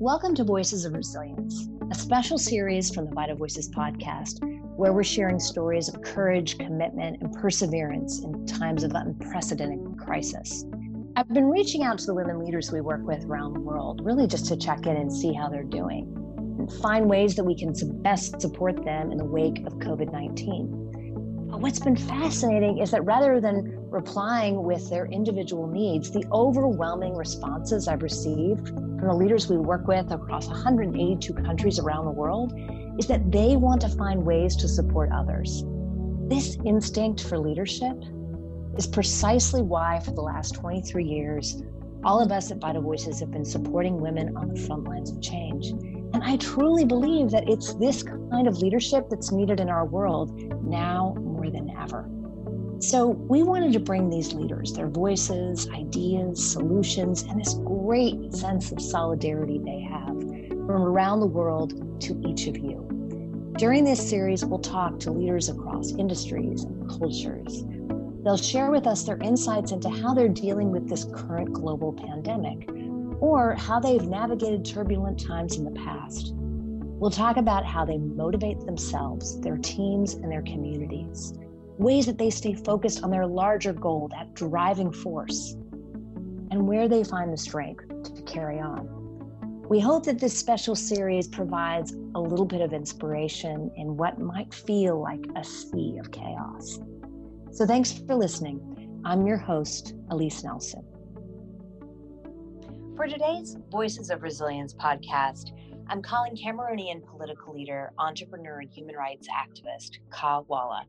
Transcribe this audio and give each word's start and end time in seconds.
Welcome 0.00 0.34
to 0.34 0.44
Voices 0.44 0.84
of 0.84 0.92
Resilience, 0.92 1.68
a 1.92 1.94
special 1.94 2.36
series 2.36 2.92
from 2.92 3.04
the 3.04 3.12
Vital 3.12 3.36
Voices 3.36 3.70
podcast, 3.70 4.40
where 4.76 4.92
we're 4.92 5.04
sharing 5.04 5.38
stories 5.38 5.88
of 5.88 6.02
courage, 6.02 6.58
commitment, 6.58 7.22
and 7.22 7.32
perseverance 7.32 8.18
in 8.24 8.44
times 8.44 8.82
of 8.82 8.90
unprecedented 8.92 9.96
crisis. 9.96 10.64
I've 11.14 11.28
been 11.28 11.48
reaching 11.48 11.84
out 11.84 12.00
to 12.00 12.06
the 12.06 12.14
women 12.14 12.44
leaders 12.44 12.72
we 12.72 12.80
work 12.80 13.06
with 13.06 13.24
around 13.24 13.52
the 13.52 13.60
world, 13.60 14.00
really 14.04 14.26
just 14.26 14.46
to 14.46 14.56
check 14.56 14.84
in 14.84 14.96
and 14.96 15.12
see 15.12 15.32
how 15.32 15.48
they're 15.48 15.62
doing 15.62 16.12
and 16.58 16.72
find 16.82 17.08
ways 17.08 17.36
that 17.36 17.44
we 17.44 17.54
can 17.56 17.72
best 18.02 18.40
support 18.40 18.84
them 18.84 19.12
in 19.12 19.16
the 19.16 19.24
wake 19.24 19.64
of 19.64 19.74
COVID 19.74 20.12
19. 20.12 21.46
But 21.50 21.60
what's 21.60 21.78
been 21.78 21.96
fascinating 21.96 22.78
is 22.78 22.90
that 22.90 23.04
rather 23.04 23.40
than 23.40 23.88
replying 23.90 24.64
with 24.64 24.90
their 24.90 25.06
individual 25.06 25.68
needs, 25.68 26.10
the 26.10 26.24
overwhelming 26.32 27.14
responses 27.14 27.86
I've 27.86 28.02
received 28.02 28.72
from 29.04 29.18
the 29.18 29.22
leaders 29.22 29.50
we 29.50 29.58
work 29.58 29.86
with 29.86 30.10
across 30.12 30.46
182 30.46 31.34
countries 31.34 31.78
around 31.78 32.06
the 32.06 32.10
world 32.10 32.54
is 32.98 33.06
that 33.06 33.30
they 33.30 33.54
want 33.54 33.78
to 33.82 33.88
find 33.90 34.24
ways 34.24 34.56
to 34.56 34.66
support 34.66 35.10
others. 35.12 35.62
This 36.26 36.56
instinct 36.64 37.22
for 37.22 37.38
leadership 37.38 38.02
is 38.78 38.86
precisely 38.86 39.60
why, 39.60 40.00
for 40.00 40.12
the 40.12 40.22
last 40.22 40.54
23 40.54 41.04
years, 41.04 41.62
all 42.02 42.18
of 42.18 42.32
us 42.32 42.50
at 42.50 42.56
Vital 42.56 42.80
Voices 42.80 43.20
have 43.20 43.30
been 43.30 43.44
supporting 43.44 44.00
women 44.00 44.34
on 44.38 44.48
the 44.48 44.58
front 44.60 44.84
lines 44.84 45.10
of 45.10 45.20
change. 45.20 45.66
And 46.14 46.22
I 46.24 46.38
truly 46.38 46.86
believe 46.86 47.30
that 47.30 47.46
it's 47.46 47.74
this 47.74 48.02
kind 48.02 48.48
of 48.48 48.56
leadership 48.56 49.10
that's 49.10 49.30
needed 49.30 49.60
in 49.60 49.68
our 49.68 49.84
world 49.84 50.32
now 50.64 51.14
more 51.20 51.50
than 51.50 51.76
ever. 51.78 52.08
So, 52.86 53.06
we 53.06 53.42
wanted 53.42 53.72
to 53.72 53.80
bring 53.80 54.10
these 54.10 54.34
leaders, 54.34 54.74
their 54.74 54.88
voices, 54.88 55.66
ideas, 55.70 56.52
solutions, 56.52 57.22
and 57.22 57.40
this 57.40 57.54
great 57.54 58.34
sense 58.34 58.72
of 58.72 58.80
solidarity 58.80 59.58
they 59.58 59.80
have 59.80 60.18
from 60.66 60.82
around 60.82 61.20
the 61.20 61.26
world 61.26 62.00
to 62.02 62.22
each 62.28 62.46
of 62.46 62.58
you. 62.58 62.86
During 63.56 63.84
this 63.84 64.06
series, 64.06 64.44
we'll 64.44 64.58
talk 64.58 65.00
to 65.00 65.10
leaders 65.10 65.48
across 65.48 65.92
industries 65.92 66.64
and 66.64 66.86
cultures. 66.86 67.64
They'll 68.22 68.36
share 68.36 68.70
with 68.70 68.86
us 68.86 69.04
their 69.04 69.18
insights 69.22 69.72
into 69.72 69.88
how 69.88 70.12
they're 70.12 70.28
dealing 70.28 70.70
with 70.70 70.86
this 70.86 71.06
current 71.06 71.54
global 71.54 71.94
pandemic 71.94 72.68
or 73.18 73.54
how 73.54 73.80
they've 73.80 74.06
navigated 74.06 74.62
turbulent 74.62 75.18
times 75.18 75.56
in 75.56 75.64
the 75.64 75.80
past. 75.80 76.34
We'll 76.36 77.10
talk 77.10 77.38
about 77.38 77.64
how 77.64 77.86
they 77.86 77.96
motivate 77.96 78.60
themselves, 78.60 79.40
their 79.40 79.56
teams, 79.56 80.14
and 80.14 80.30
their 80.30 80.42
communities, 80.42 81.32
ways 81.78 82.06
that 82.06 82.18
they 82.18 82.30
stay 82.30 82.54
focused 82.54 83.02
on 83.02 83.10
their 83.10 83.26
larger 83.26 83.72
goal, 83.72 84.08
that 84.12 84.34
driving 84.34 84.92
force, 84.92 85.54
and 86.50 86.66
where 86.66 86.88
they 86.88 87.02
find 87.02 87.32
the 87.32 87.36
strength 87.36 87.88
to 87.88 88.22
carry 88.22 88.60
on. 88.60 88.88
We 89.68 89.80
hope 89.80 90.04
that 90.04 90.18
this 90.18 90.38
special 90.38 90.76
series 90.76 91.26
provides 91.26 91.94
a 92.14 92.20
little 92.20 92.44
bit 92.44 92.60
of 92.60 92.72
inspiration 92.72 93.70
in 93.76 93.96
what 93.96 94.18
might 94.18 94.52
feel 94.52 95.00
like 95.00 95.24
a 95.36 95.42
sea 95.42 95.96
of 95.98 96.12
chaos. 96.12 96.78
So, 97.50 97.66
thanks 97.66 97.92
for 97.92 98.14
listening. 98.14 99.00
I'm 99.04 99.26
your 99.26 99.38
host, 99.38 99.94
Alyse 100.10 100.44
Nelson. 100.44 100.84
For 102.94 103.06
today's 103.06 103.56
Voices 103.70 104.10
of 104.10 104.22
Resilience 104.22 104.74
podcast, 104.74 105.50
I'm 105.88 106.00
calling 106.00 106.36
Cameroonian 106.36 107.04
political 107.04 107.52
leader, 107.52 107.92
entrepreneur, 107.98 108.60
and 108.60 108.70
human 108.70 108.96
rights 108.96 109.28
activist 109.28 109.98
Kah 110.10 110.42
Walla. 110.46 110.86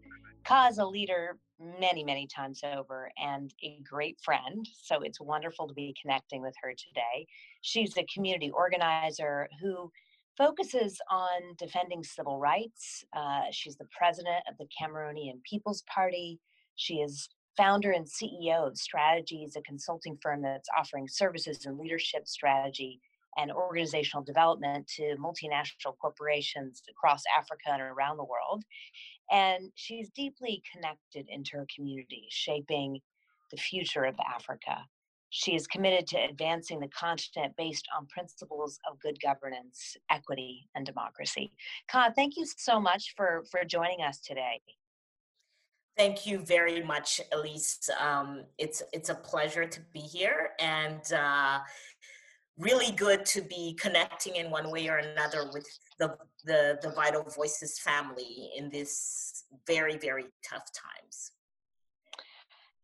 Is 0.70 0.78
a 0.78 0.86
leader 0.86 1.38
many, 1.60 2.04
many 2.04 2.28
times 2.28 2.62
over 2.64 3.12
and 3.18 3.54
a 3.64 3.80
great 3.84 4.18
friend. 4.24 4.68
So 4.74 5.02
it's 5.02 5.20
wonderful 5.20 5.68
to 5.68 5.74
be 5.74 5.96
connecting 6.00 6.42
with 6.42 6.54
her 6.62 6.72
today. 6.72 7.28
She's 7.62 7.98
a 7.98 8.06
community 8.14 8.52
organizer 8.52 9.50
who 9.62 9.92
focuses 10.38 11.00
on 11.10 11.56
defending 11.58 12.04
civil 12.04 12.40
rights. 12.40 13.04
Uh, 13.14 13.44
she's 13.52 13.76
the 13.76 13.88
president 13.98 14.44
of 14.50 14.56
the 14.58 14.68
Cameroonian 14.80 15.42
People's 15.50 15.84
Party. 15.94 16.40
She 16.76 16.96
is 16.96 17.28
founder 17.58 17.92
and 17.92 18.06
CEO 18.06 18.68
of 18.68 18.78
Strategies, 18.78 19.56
a 19.56 19.62
consulting 19.62 20.18
firm 20.22 20.42
that's 20.42 20.70
offering 20.78 21.08
services 21.08 21.66
and 21.66 21.78
leadership 21.78 22.28
strategy 22.28 23.02
and 23.38 23.52
organizational 23.52 24.24
development 24.24 24.88
to 24.96 25.16
multinational 25.18 25.98
corporations 26.00 26.82
across 26.90 27.24
Africa 27.38 27.72
and 27.72 27.82
around 27.82 28.18
the 28.18 28.24
world. 28.24 28.64
And 29.32 29.72
she's 29.76 30.10
deeply 30.12 30.62
connected 30.72 31.28
into 31.30 31.58
her 31.58 31.68
community, 31.74 32.26
shaping 32.30 33.00
the 33.52 33.58
future 33.58 34.06
of 34.06 34.16
Africa. 34.20 34.86
She 35.30 35.56
is 35.56 35.68
committed 35.68 36.08
to 36.08 36.18
advancing 36.18 36.80
the 36.80 36.88
continent 36.88 37.56
based 37.58 37.88
on 37.98 38.08
principles 38.08 38.80
of 38.90 39.00
good 39.00 39.20
governance, 39.20 39.98
equity, 40.10 40.70
and 40.76 40.86
democracy. 40.86 41.52
Kah, 41.92 42.12
thank 42.16 42.38
you 42.38 42.46
so 42.58 42.80
much 42.80 43.14
for, 43.18 43.44
for 43.52 43.66
joining 43.66 44.02
us 44.02 44.22
today. 44.22 44.62
Thank 45.98 46.26
you 46.26 46.40
very 46.40 46.84
much, 46.84 47.22
Alyse. 47.34 47.90
Um, 48.02 48.44
it's 48.58 48.84
it's 48.92 49.08
a 49.08 49.16
pleasure 49.16 49.66
to 49.66 49.80
be 49.94 50.02
here, 50.02 50.50
and 50.60 51.02
uh, 51.14 51.60
really 52.58 52.92
good 52.92 53.26
to 53.26 53.42
be 53.42 53.78
connecting 53.80 54.36
in 54.38 54.50
one 54.50 54.72
way 54.72 54.88
or 54.88 54.98
another 54.98 55.50
with 55.54 55.68
the 56.00 56.16
the, 56.46 56.78
the 56.82 56.92
Vital 56.92 57.24
Voices 57.24 57.80
family 57.80 58.52
in 58.58 58.70
this 58.70 59.44
very 59.68 59.98
very 59.98 60.26
tough 60.48 60.66
times. 60.74 61.32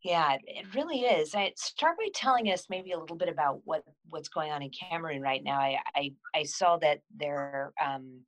Yeah, 0.04 0.36
it 0.44 0.74
really 0.74 1.02
is. 1.02 1.32
I 1.34 1.52
start 1.56 1.96
by 1.96 2.08
telling 2.12 2.50
us 2.50 2.66
maybe 2.68 2.90
a 2.90 2.98
little 2.98 3.16
bit 3.16 3.28
about 3.28 3.60
what 3.64 3.84
what's 4.10 4.28
going 4.28 4.50
on 4.50 4.62
in 4.62 4.70
Cameroon 4.70 5.22
right 5.22 5.42
now. 5.44 5.60
I 5.60 5.78
I, 5.94 6.12
I 6.34 6.42
saw 6.44 6.76
that 6.78 7.00
there. 7.16 7.72
Um, 7.82 8.22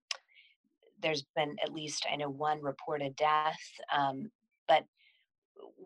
there's 1.03 1.25
been 1.37 1.56
at 1.62 1.72
least 1.72 2.06
I 2.11 2.16
know 2.16 2.31
one 2.31 2.62
reported 2.62 3.15
death. 3.16 3.61
Um, 3.94 4.31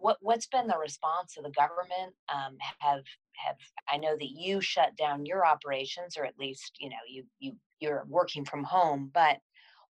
what 0.00 0.19
what's 0.20 0.47
been 0.47 0.66
the 0.66 0.78
response 0.78 1.36
of 1.36 1.44
the 1.44 1.50
government? 1.50 2.14
Um, 2.32 2.56
have 2.81 3.03
have 3.36 3.56
I 3.88 3.97
know 3.97 4.16
that 4.16 4.31
you 4.31 4.60
shut 4.60 4.97
down 4.97 5.26
your 5.26 5.47
operations, 5.47 6.16
or 6.16 6.25
at 6.25 6.38
least 6.38 6.72
you 6.81 6.88
know 6.88 6.97
you 7.09 7.25
you 7.38 7.56
you're 7.81 8.04
working 8.08 8.44
from 8.44 8.64
home. 8.64 9.10
But 9.12 9.38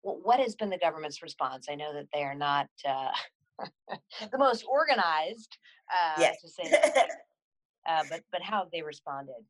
what 0.03 0.41
has 0.41 0.55
been 0.55 0.71
the 0.71 0.79
government's 0.79 1.23
response? 1.23 1.67
I 1.71 1.75
know 1.75 1.93
that 1.93 2.09
they 2.13 2.23
are 2.23 2.35
not 2.35 2.69
uh, 2.89 3.11
the 4.31 4.39
most 4.39 4.65
organized, 4.69 5.59
uh, 5.93 6.21
yes. 6.21 6.41
to 6.43 6.49
say, 6.49 6.73
uh, 7.89 8.05
but 8.11 8.23
but 8.31 8.43
how 8.43 8.59
have 8.59 8.71
they 8.73 8.83
responded? 8.83 9.45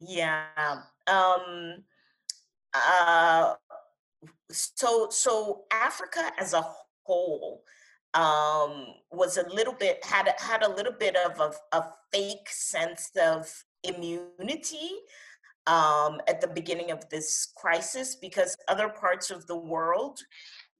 Yeah. 0.00 0.44
Um, 1.06 1.84
uh, 2.74 3.54
so 4.50 5.08
so 5.10 5.64
Africa 5.72 6.30
as 6.38 6.54
a 6.54 6.64
whole 7.04 7.62
um, 8.14 8.86
was 9.12 9.36
a 9.36 9.48
little 9.48 9.74
bit 9.74 10.04
had 10.04 10.28
had 10.38 10.62
a 10.62 10.68
little 10.68 10.92
bit 10.92 11.16
of 11.16 11.38
a, 11.40 11.76
a 11.76 11.84
fake 12.12 12.48
sense 12.48 13.10
of 13.20 13.46
immunity 13.84 14.90
um, 15.66 16.20
at 16.26 16.40
the 16.40 16.48
beginning 16.48 16.90
of 16.90 17.08
this 17.10 17.52
crisis 17.56 18.16
because 18.16 18.56
other 18.68 18.88
parts 18.88 19.30
of 19.30 19.46
the 19.46 19.56
world 19.56 20.18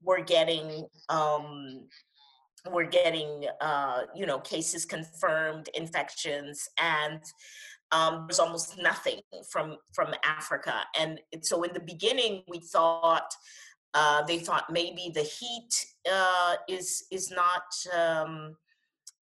were 0.02 0.22
getting 0.22 0.86
um, 1.08 1.86
were 2.70 2.84
getting 2.84 3.46
uh, 3.60 4.02
you 4.14 4.26
know 4.26 4.38
cases 4.38 4.84
confirmed, 4.84 5.68
infections, 5.74 6.68
and 6.80 7.20
um, 7.92 8.26
there's 8.26 8.38
almost 8.38 8.78
nothing 8.80 9.20
from 9.50 9.76
from 9.92 10.14
Africa. 10.24 10.74
And 10.98 11.20
so 11.42 11.62
in 11.62 11.72
the 11.72 11.80
beginning, 11.80 12.42
we 12.48 12.60
thought 12.60 13.30
uh, 13.94 14.22
they 14.22 14.38
thought 14.38 14.70
maybe 14.70 15.10
the 15.14 15.22
heat 15.22 15.86
uh, 16.10 16.54
is 16.68 17.06
is 17.10 17.30
not 17.30 17.64
um, 17.96 18.56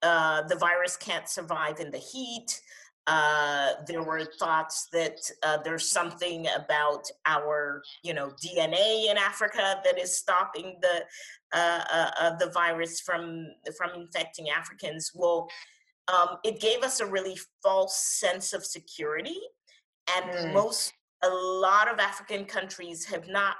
uh, 0.02 0.42
the 0.42 0.56
virus 0.56 0.96
can't 0.96 1.28
survive 1.28 1.80
in 1.80 1.90
the 1.90 1.98
heat. 1.98 2.60
Uh, 3.08 3.74
there 3.86 4.02
were 4.02 4.24
thoughts 4.40 4.88
that 4.92 5.18
uh, 5.44 5.58
there's 5.62 5.88
something 5.88 6.46
about 6.56 7.08
our 7.24 7.82
you 8.02 8.12
know 8.12 8.32
DNA 8.44 9.08
in 9.08 9.16
Africa 9.16 9.80
that 9.84 9.98
is 9.98 10.16
stopping 10.16 10.76
the 10.82 11.04
uh, 11.56 12.36
the 12.38 12.50
virus 12.50 13.00
from 13.00 13.46
from 13.76 13.90
infecting 13.94 14.50
Africans. 14.50 15.12
Well, 15.14 15.48
um, 16.08 16.38
it 16.44 16.60
gave 16.60 16.82
us 16.82 16.98
a 16.98 17.06
really 17.06 17.38
false 17.62 17.96
sense 17.96 18.52
of 18.52 18.64
security, 18.64 19.38
and 20.16 20.30
mm. 20.32 20.52
most 20.52 20.92
a 21.22 21.28
lot 21.28 21.90
of 21.90 21.98
African 22.00 22.44
countries 22.44 23.04
have 23.06 23.28
not 23.28 23.56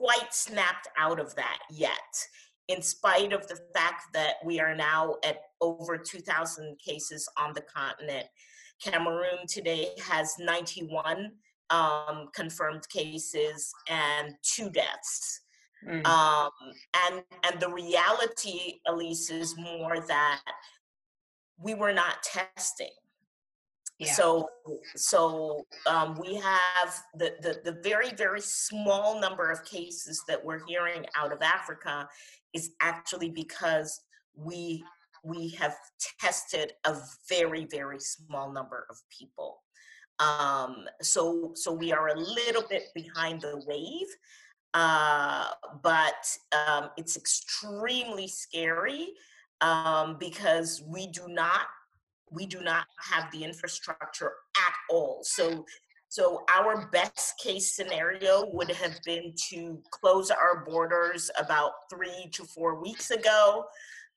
quite 0.00 0.32
snapped 0.32 0.88
out 0.98 1.20
of 1.20 1.34
that 1.34 1.58
yet, 1.70 2.26
in 2.68 2.80
spite 2.80 3.32
of 3.32 3.46
the 3.48 3.58
fact 3.74 4.04
that 4.14 4.36
we 4.44 4.58
are 4.58 4.74
now 4.74 5.16
at 5.24 5.42
over 5.60 5.98
2,000 5.98 6.78
cases 6.84 7.28
on 7.36 7.52
the 7.52 7.62
continent. 7.62 8.26
Cameroon 8.82 9.46
today 9.46 9.88
has 10.08 10.34
91 10.38 11.32
um, 11.68 12.28
confirmed 12.34 12.88
cases 12.88 13.70
and 13.88 14.34
two 14.42 14.70
deaths. 14.70 15.42
Mm. 15.86 16.06
Um, 16.06 16.50
and 17.06 17.22
and 17.44 17.60
the 17.60 17.70
reality, 17.70 18.80
Alyse, 18.86 19.30
is 19.30 19.56
more 19.56 20.00
that 20.00 20.40
we 21.58 21.74
were 21.74 21.92
not 21.92 22.22
testing. 22.22 22.90
Yeah. 24.00 24.12
So, 24.14 24.48
so 24.96 25.66
um, 25.86 26.18
we 26.18 26.36
have 26.36 27.02
the, 27.14 27.34
the 27.42 27.60
the 27.70 27.80
very 27.82 28.14
very 28.14 28.40
small 28.40 29.20
number 29.20 29.50
of 29.50 29.62
cases 29.66 30.22
that 30.26 30.42
we're 30.42 30.64
hearing 30.66 31.04
out 31.14 31.32
of 31.34 31.42
Africa 31.42 32.08
is 32.54 32.70
actually 32.80 33.28
because 33.28 34.00
we 34.34 34.82
we 35.22 35.50
have 35.50 35.76
tested 36.18 36.72
a 36.86 36.96
very 37.28 37.66
very 37.66 38.00
small 38.00 38.50
number 38.50 38.86
of 38.88 38.96
people. 39.10 39.62
Um, 40.18 40.86
so 41.02 41.52
so 41.54 41.70
we 41.70 41.92
are 41.92 42.08
a 42.08 42.18
little 42.18 42.64
bit 42.70 42.84
behind 42.94 43.42
the 43.42 43.62
wave, 43.66 44.08
uh, 44.72 45.48
but 45.82 46.38
um, 46.66 46.88
it's 46.96 47.18
extremely 47.18 48.28
scary 48.28 49.08
um, 49.60 50.16
because 50.18 50.82
we 50.86 51.06
do 51.06 51.28
not 51.28 51.66
we 52.30 52.46
do 52.46 52.60
not 52.62 52.86
have 53.10 53.30
the 53.32 53.44
infrastructure 53.44 54.32
at 54.56 54.74
all. 54.88 55.20
So, 55.22 55.64
so 56.08 56.44
our 56.52 56.88
best 56.90 57.38
case 57.42 57.74
scenario 57.74 58.48
would 58.52 58.70
have 58.70 58.98
been 59.04 59.32
to 59.50 59.80
close 59.90 60.30
our 60.30 60.64
borders 60.64 61.30
about 61.38 61.72
three 61.92 62.28
to 62.32 62.44
four 62.44 62.80
weeks 62.80 63.10
ago 63.10 63.64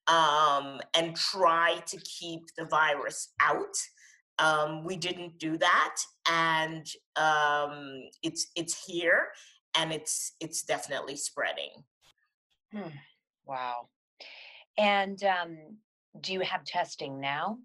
um, 0.08 0.80
and 0.96 1.16
try 1.16 1.80
to 1.88 1.98
keep 1.98 2.42
the 2.58 2.66
virus 2.66 3.34
out. 3.42 3.76
Um, 4.40 4.84
we 4.84 4.96
didn't 4.96 5.38
do 5.38 5.58
that, 5.60 5.96
and 6.28 6.88
um, 7.16 8.02
it's 8.24 8.48
it's 8.56 8.84
here, 8.84 9.28
and 9.78 9.94
it's 9.94 10.34
it's 10.40 10.64
definitely 10.64 11.16
spreading. 11.16 11.70
Hmm. 12.74 12.90
Wow. 13.46 13.90
And 14.78 15.24
um, 15.24 15.58
do 16.20 16.34
you 16.34 16.40
have 16.42 16.66
testing 16.66 17.20
now? 17.20 17.60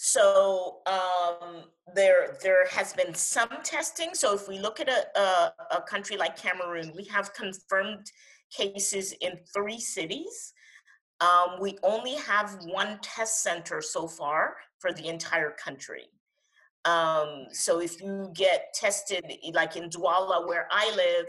So 0.00 0.78
um, 0.86 1.64
there 1.92 2.38
there 2.40 2.68
has 2.68 2.92
been 2.92 3.12
some 3.14 3.48
testing. 3.64 4.10
So 4.14 4.32
if 4.32 4.46
we 4.46 4.60
look 4.60 4.78
at 4.78 4.88
a, 4.88 5.18
a, 5.18 5.52
a 5.78 5.82
country 5.82 6.16
like 6.16 6.40
Cameroon, 6.40 6.92
we 6.94 7.02
have 7.06 7.34
confirmed 7.34 8.06
cases 8.56 9.12
in 9.20 9.32
three 9.52 9.80
cities. 9.80 10.54
Um, 11.20 11.58
we 11.60 11.78
only 11.82 12.14
have 12.14 12.58
one 12.66 13.00
test 13.02 13.42
center 13.42 13.82
so 13.82 14.06
far 14.06 14.54
for 14.78 14.92
the 14.92 15.08
entire 15.08 15.50
country. 15.50 16.04
Um, 16.84 17.46
so 17.50 17.80
if 17.80 18.00
you 18.00 18.30
get 18.36 18.72
tested, 18.74 19.24
like 19.52 19.74
in 19.74 19.90
Douala 19.90 20.46
where 20.46 20.68
I 20.70 20.94
live, 20.94 21.26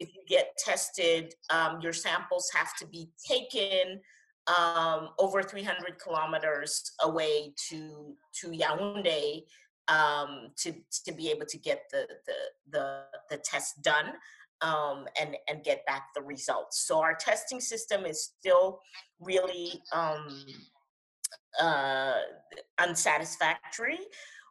if 0.00 0.08
you 0.14 0.22
get 0.26 0.56
tested, 0.56 1.34
um, 1.50 1.82
your 1.82 1.92
samples 1.92 2.50
have 2.54 2.74
to 2.78 2.86
be 2.86 3.10
taken 3.28 4.00
um, 4.46 5.10
over 5.18 5.42
300 5.42 5.98
kilometers 5.98 6.92
away 7.02 7.52
to 7.68 8.14
to 8.40 8.48
Yaoundé 8.48 9.42
um, 9.88 10.50
to 10.56 10.74
to 11.04 11.12
be 11.12 11.30
able 11.30 11.46
to 11.46 11.58
get 11.58 11.82
the 11.90 12.06
the 12.26 12.34
the, 12.70 13.02
the 13.30 13.36
test 13.38 13.82
done 13.82 14.12
um, 14.60 15.06
and 15.20 15.36
and 15.48 15.64
get 15.64 15.84
back 15.86 16.08
the 16.14 16.22
results. 16.22 16.86
So 16.86 17.00
our 17.00 17.14
testing 17.14 17.60
system 17.60 18.06
is 18.06 18.32
still 18.38 18.80
really 19.20 19.82
um, 19.92 20.44
uh, 21.60 22.14
unsatisfactory. 22.78 23.98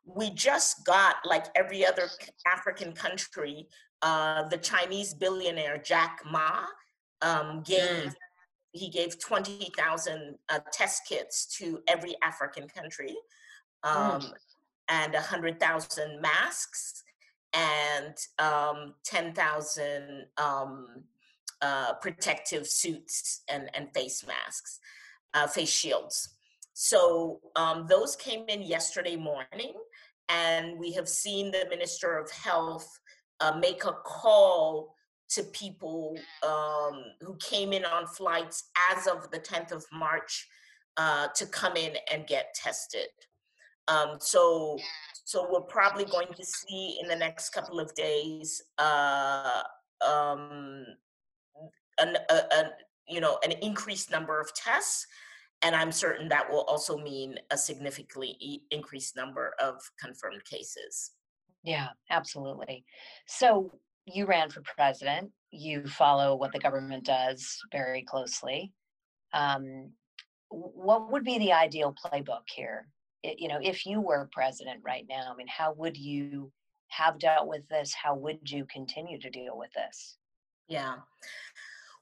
We 0.07 0.29
just 0.29 0.85
got, 0.85 1.15
like 1.25 1.45
every 1.55 1.83
other 1.83 2.07
African 2.45 2.93
country, 2.93 3.67
uh, 4.03 4.47
the 4.49 4.57
Chinese 4.57 5.15
billionaire 5.15 5.79
Jack 5.79 6.19
Ma 6.29 6.65
um, 7.23 7.63
gave 7.65 7.79
mm 7.81 8.13
he 8.75 8.89
gave 8.89 9.19
20,000 9.19 10.35
uh, 10.49 10.59
test 10.71 11.03
kits 11.07 11.45
to 11.57 11.79
every 11.87 12.15
African 12.21 12.67
country 12.67 13.15
um, 13.83 14.21
mm. 14.21 14.33
and 14.89 15.13
100,000 15.13 16.21
masks 16.21 17.03
and 17.53 18.15
um, 18.39 18.95
10,000 19.05 20.25
um, 20.37 20.87
uh, 21.61 21.93
protective 21.93 22.67
suits 22.67 23.43
and, 23.49 23.69
and 23.73 23.93
face 23.93 24.25
masks, 24.27 24.79
uh, 25.33 25.47
face 25.47 25.69
shields. 25.69 26.35
So 26.73 27.39
um, 27.55 27.85
those 27.87 28.17
came 28.17 28.45
in 28.49 28.61
yesterday 28.61 29.15
morning, 29.15 29.73
and 30.27 30.77
we 30.77 30.91
have 30.93 31.07
seen 31.07 31.51
the 31.51 31.65
Minister 31.69 32.17
of 32.17 32.29
Health 32.29 32.99
uh, 33.39 33.57
make 33.57 33.85
a 33.85 33.93
call 33.93 34.94
to 35.29 35.43
people 35.43 36.17
um, 36.43 37.03
who 37.21 37.35
came 37.37 37.73
in 37.73 37.83
on 37.85 38.07
flights 38.07 38.69
as 38.91 39.07
of 39.07 39.29
the 39.31 39.39
10th 39.39 39.71
of 39.71 39.85
March 39.91 40.47
uh, 40.97 41.27
to 41.35 41.45
come 41.47 41.75
in 41.75 41.93
and 42.11 42.27
get 42.27 42.53
tested. 42.53 43.07
Um, 43.87 44.17
so, 44.19 44.77
so 45.25 45.47
we're 45.51 45.61
probably 45.61 46.05
going 46.05 46.33
to 46.35 46.45
see 46.45 46.97
in 47.01 47.07
the 47.07 47.15
next 47.15 47.49
couple 47.49 47.79
of 47.79 47.93
days, 47.95 48.63
uh, 48.77 49.61
um, 50.05 50.85
an, 51.99 52.17
a, 52.29 52.33
a, 52.33 52.71
you 53.07 53.19
know, 53.19 53.39
an 53.43 53.51
increased 53.61 54.11
number 54.11 54.39
of 54.39 54.53
tests, 54.53 55.05
and 55.61 55.75
I'm 55.75 55.91
certain 55.91 56.27
that 56.29 56.49
will 56.49 56.61
also 56.61 56.97
mean 56.97 57.35
a 57.51 57.57
significantly 57.57 58.63
increased 58.71 59.15
number 59.15 59.53
of 59.59 59.81
confirmed 59.99 60.43
cases. 60.45 61.11
Yeah, 61.63 61.89
absolutely. 62.09 62.85
So, 63.27 63.71
you 64.05 64.25
ran 64.25 64.49
for 64.49 64.61
president. 64.61 65.31
You 65.51 65.85
follow 65.87 66.35
what 66.35 66.51
the 66.51 66.59
government 66.59 67.05
does 67.05 67.59
very 67.71 68.03
closely. 68.03 68.71
Um, 69.33 69.91
what 70.49 71.11
would 71.11 71.23
be 71.23 71.39
the 71.39 71.53
ideal 71.53 71.93
playbook 71.93 72.43
here? 72.53 72.87
It, 73.23 73.39
you 73.39 73.47
know, 73.47 73.59
if 73.61 73.85
you 73.85 74.01
were 74.01 74.29
president 74.31 74.81
right 74.85 75.05
now, 75.09 75.31
I 75.31 75.35
mean, 75.35 75.47
how 75.47 75.73
would 75.73 75.97
you 75.97 76.51
have 76.89 77.19
dealt 77.19 77.47
with 77.47 77.67
this? 77.67 77.93
How 77.93 78.15
would 78.15 78.49
you 78.49 78.65
continue 78.65 79.19
to 79.19 79.29
deal 79.29 79.57
with 79.57 79.71
this? 79.73 80.17
Yeah. 80.67 80.95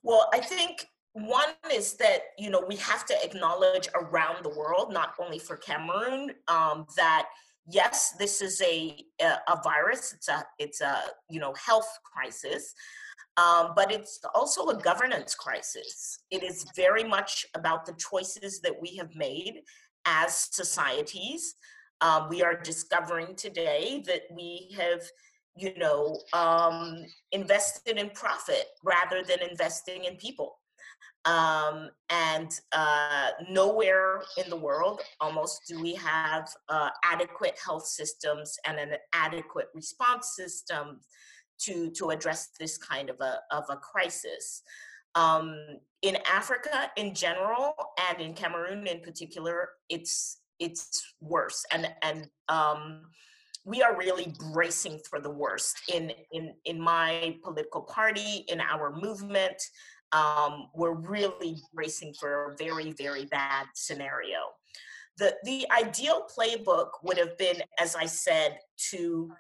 Well, 0.04 0.30
I 0.34 0.40
think 0.40 0.88
one 1.14 1.50
is 1.72 1.94
that 1.96 2.22
you 2.38 2.50
know 2.50 2.64
we 2.68 2.76
have 2.78 3.06
to 3.06 3.16
acknowledge 3.24 3.88
around 3.96 4.44
the 4.44 4.50
world, 4.50 4.92
not 4.92 5.14
only 5.20 5.40
for 5.40 5.58
Cameroon, 5.58 6.32
um, 6.48 6.86
that 6.98 7.28
yes, 7.68 8.14
this 8.18 8.42
is 8.42 8.62
a, 8.62 8.98
a, 9.22 9.62
virus. 9.64 10.14
It's 10.14 10.28
a 10.28 10.44
it's 10.60 10.82
a 10.82 10.98
you 11.30 11.40
know 11.40 11.54
health 11.54 11.88
crisis, 12.04 12.74
um, 13.38 13.74
but 13.76 13.92
it's 13.92 14.20
also 14.36 14.68
a 14.68 14.80
governance 14.80 15.36
crisis. 15.36 16.20
It 16.32 16.44
is 16.44 16.66
very 16.76 17.04
much 17.04 17.46
about 17.56 17.86
the 17.86 17.94
choices 17.94 18.62
that 18.62 18.74
we 18.82 18.96
have 18.98 19.16
made 19.16 19.62
as 20.06 20.50
societies. 20.52 21.56
Um, 22.02 22.28
we 22.30 22.44
are 22.44 22.56
discovering 22.56 23.36
today 23.36 24.04
that 24.08 24.24
we 24.32 24.74
have 24.78 25.02
you 25.56 25.78
know 25.78 26.20
um, 26.34 27.06
invested 27.32 27.98
in 27.98 28.10
profit 28.12 28.66
rather 28.84 29.24
than 29.24 29.40
investing 29.50 30.06
in 30.06 30.18
people 30.18 30.58
um, 31.26 31.90
and 32.10 32.60
uh, 32.74 33.30
nowhere 33.50 34.24
in 34.44 34.50
the 34.50 34.56
world 34.56 35.02
almost 35.22 35.62
do 35.68 35.82
we 35.82 35.94
have 35.96 36.50
uh, 36.70 36.90
adequate 37.04 37.58
health 37.64 37.86
systems 37.86 38.58
and 38.66 38.78
an 38.78 38.98
adequate 39.14 39.68
response 39.74 40.36
system 40.36 41.00
to, 41.60 41.90
to 41.92 42.10
address 42.10 42.50
this 42.60 42.78
kind 42.78 43.10
of 43.10 43.20
a, 43.22 43.40
of 43.52 43.64
a 43.70 43.78
crisis. 43.78 44.62
Um, 45.16 45.56
in 46.02 46.18
Africa 46.30 46.92
in 46.98 47.14
general 47.14 47.74
and 48.10 48.20
in 48.20 48.34
Cameroon 48.34 48.88
in 48.88 49.00
particular, 49.00 49.70
it's 49.90 50.40
it's 50.60 51.02
worse. 51.22 51.66
And 51.72 51.88
and 52.02 52.28
um, 52.50 53.04
we 53.66 53.82
are 53.82 53.98
really 53.98 54.34
bracing 54.52 55.00
for 55.10 55.20
the 55.20 55.30
worst 55.30 55.76
in 55.94 56.12
in 56.32 56.54
in 56.66 56.80
my 56.80 57.38
political 57.44 57.82
party, 57.82 58.44
in 58.50 58.60
our 58.60 58.96
movement 58.96 59.62
um, 60.14 60.68
we're 60.74 60.94
really 60.94 61.58
bracing 61.74 62.14
for 62.14 62.52
a 62.52 62.56
very, 62.56 62.92
very 62.92 63.26
bad 63.26 63.66
scenario. 63.74 64.38
The, 65.18 65.36
the 65.44 65.66
ideal 65.72 66.26
playbook 66.36 66.90
would 67.04 67.18
have 67.18 67.38
been, 67.38 67.62
as 67.80 67.96
I 67.96 68.06
said, 68.06 68.58
to, 68.92 69.32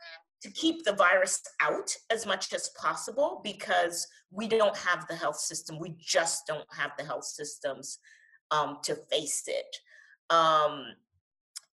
to 0.42 0.52
keep 0.52 0.84
the 0.84 0.94
virus 0.94 1.42
out 1.62 1.96
as 2.12 2.26
much 2.26 2.54
as 2.54 2.70
possible 2.70 3.42
because 3.44 4.08
we 4.32 4.48
don't 4.48 4.78
have 4.78 5.08
the 5.08 5.16
health 5.16 5.40
system. 5.40 5.80
We 5.80 5.96
just 6.00 6.46
don't 6.48 6.68
have 6.76 6.92
the 6.98 7.06
health 7.06 7.26
systems 7.26 8.00
um, 8.52 8.78
to 8.84 8.96
face 8.96 9.44
it. 9.48 9.78
Um, 10.30 10.86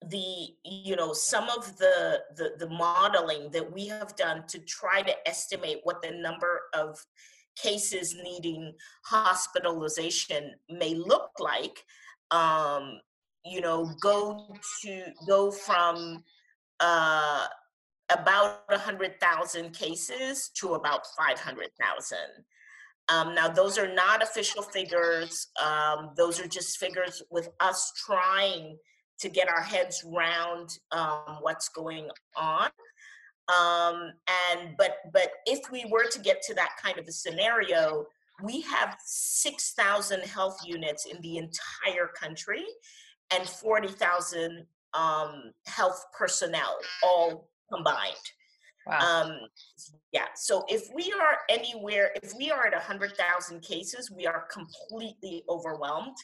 the 0.08 0.48
you 0.64 0.96
know 0.96 1.12
some 1.12 1.50
of 1.50 1.76
the, 1.76 2.20
the 2.34 2.52
the 2.58 2.70
modeling 2.70 3.50
that 3.50 3.70
we 3.70 3.86
have 3.86 4.16
done 4.16 4.44
to 4.48 4.58
try 4.60 5.02
to 5.02 5.28
estimate 5.28 5.80
what 5.82 6.00
the 6.00 6.10
number 6.10 6.62
of 6.72 6.98
cases 7.62 8.16
needing 8.22 8.72
hospitalization 9.04 10.54
may 10.68 10.94
look 10.94 11.30
like 11.38 11.84
um, 12.30 13.00
you 13.44 13.60
know 13.60 13.90
go 14.00 14.46
to 14.82 15.04
go 15.26 15.50
from 15.50 16.22
uh, 16.80 17.46
about 18.10 18.62
100,000 18.68 19.72
cases 19.72 20.50
to 20.54 20.74
about 20.74 21.06
500,000. 21.16 22.18
Um, 23.08 23.34
now, 23.34 23.48
those 23.48 23.78
are 23.78 23.92
not 23.92 24.22
official 24.22 24.62
figures. 24.62 25.48
Um, 25.60 26.10
those 26.16 26.40
are 26.40 26.46
just 26.46 26.78
figures 26.78 27.22
with 27.30 27.48
us 27.60 27.92
trying 28.06 28.78
to 29.18 29.28
get 29.28 29.48
our 29.48 29.62
heads 29.62 30.04
round 30.06 30.70
um, 30.92 31.38
what's 31.40 31.68
going 31.68 32.08
on. 32.36 32.70
Um, 33.48 34.12
and 34.52 34.76
but 34.76 34.96
but 35.12 35.30
if 35.46 35.70
we 35.70 35.84
were 35.90 36.08
to 36.08 36.20
get 36.20 36.42
to 36.42 36.54
that 36.54 36.70
kind 36.82 36.98
of 36.98 37.06
a 37.08 37.12
scenario, 37.12 38.06
we 38.42 38.60
have 38.62 38.96
6,000 39.04 40.20
health 40.22 40.58
units 40.64 41.06
in 41.06 41.20
the 41.20 41.36
entire 41.38 42.08
country 42.18 42.64
and 43.30 43.46
40,000 43.46 44.66
um, 44.94 45.52
health 45.66 46.04
personnel 46.16 46.78
all 47.02 47.48
combined. 47.72 48.14
Wow. 48.86 48.98
Um, 48.98 49.38
yeah. 50.12 50.26
So 50.34 50.64
if 50.68 50.88
we 50.94 51.12
are 51.12 51.38
anywhere, 51.48 52.12
if 52.22 52.32
we 52.36 52.50
are 52.50 52.66
at 52.66 52.72
100,000 52.72 53.60
cases, 53.60 54.10
we 54.10 54.26
are 54.26 54.46
completely 54.50 55.44
overwhelmed. 55.48 56.16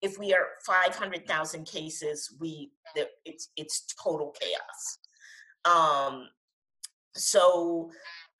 If 0.00 0.18
we 0.18 0.32
are 0.32 0.46
500,000 0.64 1.66
cases, 1.66 2.34
we 2.40 2.70
it's 3.24 3.48
it's 3.56 3.84
total 4.02 4.34
chaos. 4.40 4.98
Um, 5.64 6.28
so 7.16 7.90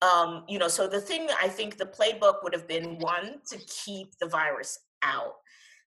um, 0.02 0.44
you 0.48 0.58
know, 0.58 0.68
so 0.68 0.86
the 0.86 1.00
thing 1.00 1.28
I 1.40 1.48
think 1.48 1.78
the 1.78 1.86
playbook 1.86 2.42
would 2.42 2.52
have 2.52 2.68
been 2.68 2.98
one 2.98 3.40
to 3.48 3.58
keep 3.58 4.18
the 4.18 4.26
virus 4.26 4.78
out. 5.02 5.34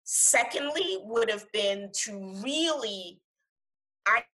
Secondly, 0.04 0.98
would 1.04 1.30
have 1.30 1.46
been 1.52 1.92
to 2.06 2.42
really 2.44 3.22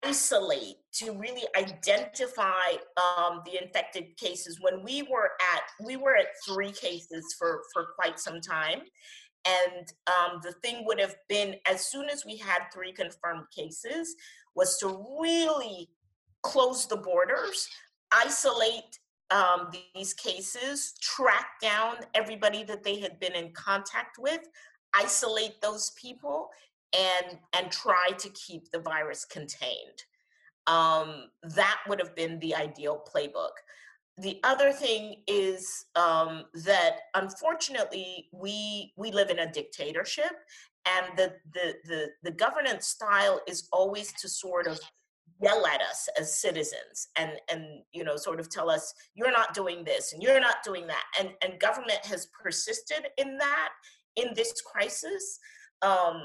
isolate, 0.05 0.77
to 0.93 1.13
really 1.13 1.45
identify 1.57 2.77
um, 2.97 3.41
the 3.47 3.63
infected 3.63 4.17
cases. 4.19 4.59
When 4.61 4.85
we 4.85 5.03
were 5.03 5.31
at, 5.55 5.63
we 5.85 5.97
were 5.97 6.17
at 6.17 6.27
three 6.47 6.73
cases 6.73 7.35
for 7.39 7.63
for 7.73 7.87
quite 7.99 8.21
some 8.21 8.41
time, 8.41 8.83
and 9.47 9.93
um, 10.07 10.41
the 10.43 10.53
thing 10.63 10.85
would 10.87 11.01
have 11.01 11.17
been 11.29 11.57
as 11.67 11.87
soon 11.87 12.09
as 12.09 12.25
we 12.25 12.37
had 12.37 12.65
three 12.73 12.93
confirmed 12.93 13.47
cases, 13.57 14.15
was 14.55 14.79
to 14.79 14.89
really 15.21 15.89
close 16.43 16.87
the 16.87 16.97
borders, 16.97 17.69
isolate 18.13 18.99
um, 19.31 19.71
these 19.95 20.13
cases, 20.15 20.95
track 21.01 21.61
down 21.61 21.97
everybody 22.15 22.65
that 22.65 22.85
they 22.85 23.01
had 23.01 23.19
been 23.19 23.35
in 23.35 23.53
contact 23.53 24.19
with, 24.19 24.41
isolate 24.95 25.61
those 25.61 25.93
people, 26.01 26.51
and 26.95 27.39
and 27.55 27.71
try 27.71 28.11
to 28.19 28.29
keep 28.31 28.71
the 28.71 28.81
virus 28.81 29.25
contained. 29.25 30.05
Um, 30.67 31.25
that 31.43 31.79
would 31.89 31.99
have 31.99 32.15
been 32.15 32.39
the 32.39 32.55
ideal 32.55 33.03
playbook. 33.13 33.53
The 34.19 34.39
other 34.45 34.73
thing 34.73 35.23
is 35.27 35.87
um, 35.97 36.45
that 36.67 36.97
unfortunately 37.15 38.29
we 38.33 38.93
we 38.97 39.11
live 39.11 39.31
in 39.31 39.39
a 39.39 39.51
dictatorship, 39.51 40.33
and 40.87 41.17
the 41.17 41.33
the 41.55 41.75
the, 41.85 42.07
the 42.23 42.31
governance 42.33 42.87
style 42.89 43.41
is 43.49 43.69
always 43.73 44.13
to 44.21 44.29
sort 44.29 44.67
of 44.67 44.79
yell 45.43 45.67
at 45.67 45.81
us 45.83 46.09
as 46.19 46.39
citizens 46.39 47.09
and 47.17 47.33
and 47.51 47.65
you 47.93 48.05
know 48.05 48.17
sort 48.17 48.39
of 48.41 48.49
tell 48.49 48.71
us 48.71 48.95
you're 49.15 49.33
not 49.33 49.55
doing 49.55 49.85
this 49.85 50.13
and 50.13 50.23
you're 50.23 50.41
not 50.41 50.57
doing 50.65 50.87
that 50.87 51.05
and 51.19 51.31
and 51.43 51.61
government 51.61 52.01
has 52.05 52.29
persisted 52.41 53.07
in 53.19 53.37
that 53.39 53.71
in 54.17 54.29
this 54.35 54.61
crisis 54.61 55.39
um 55.83 56.23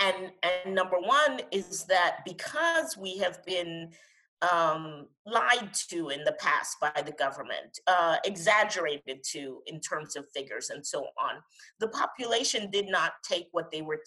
and 0.00 0.30
and 0.42 0.74
number 0.74 0.98
one 1.00 1.40
is 1.50 1.84
that 1.84 2.18
because 2.24 2.96
we 2.96 3.18
have 3.18 3.44
been 3.44 3.90
um, 4.40 5.06
lied 5.26 5.74
to 5.88 6.10
in 6.10 6.22
the 6.24 6.36
past 6.38 6.76
by 6.80 7.02
the 7.04 7.12
government, 7.12 7.80
uh, 7.88 8.16
exaggerated 8.24 9.24
to 9.32 9.60
in 9.66 9.80
terms 9.80 10.16
of 10.16 10.26
figures 10.34 10.70
and 10.70 10.86
so 10.86 11.00
on. 11.18 11.42
The 11.80 11.88
population 11.88 12.70
did 12.70 12.88
not 12.88 13.14
take 13.28 13.48
what 13.50 13.70
they 13.72 13.82
were 13.82 14.00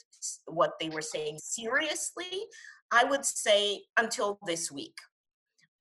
what 0.46 0.74
they 0.80 0.90
were 0.90 1.02
saying 1.02 1.40
seriously 1.40 2.46
I 2.92 3.04
would 3.06 3.26
say 3.26 3.84
until 3.98 4.40
this 4.46 4.72
week. 4.72 4.98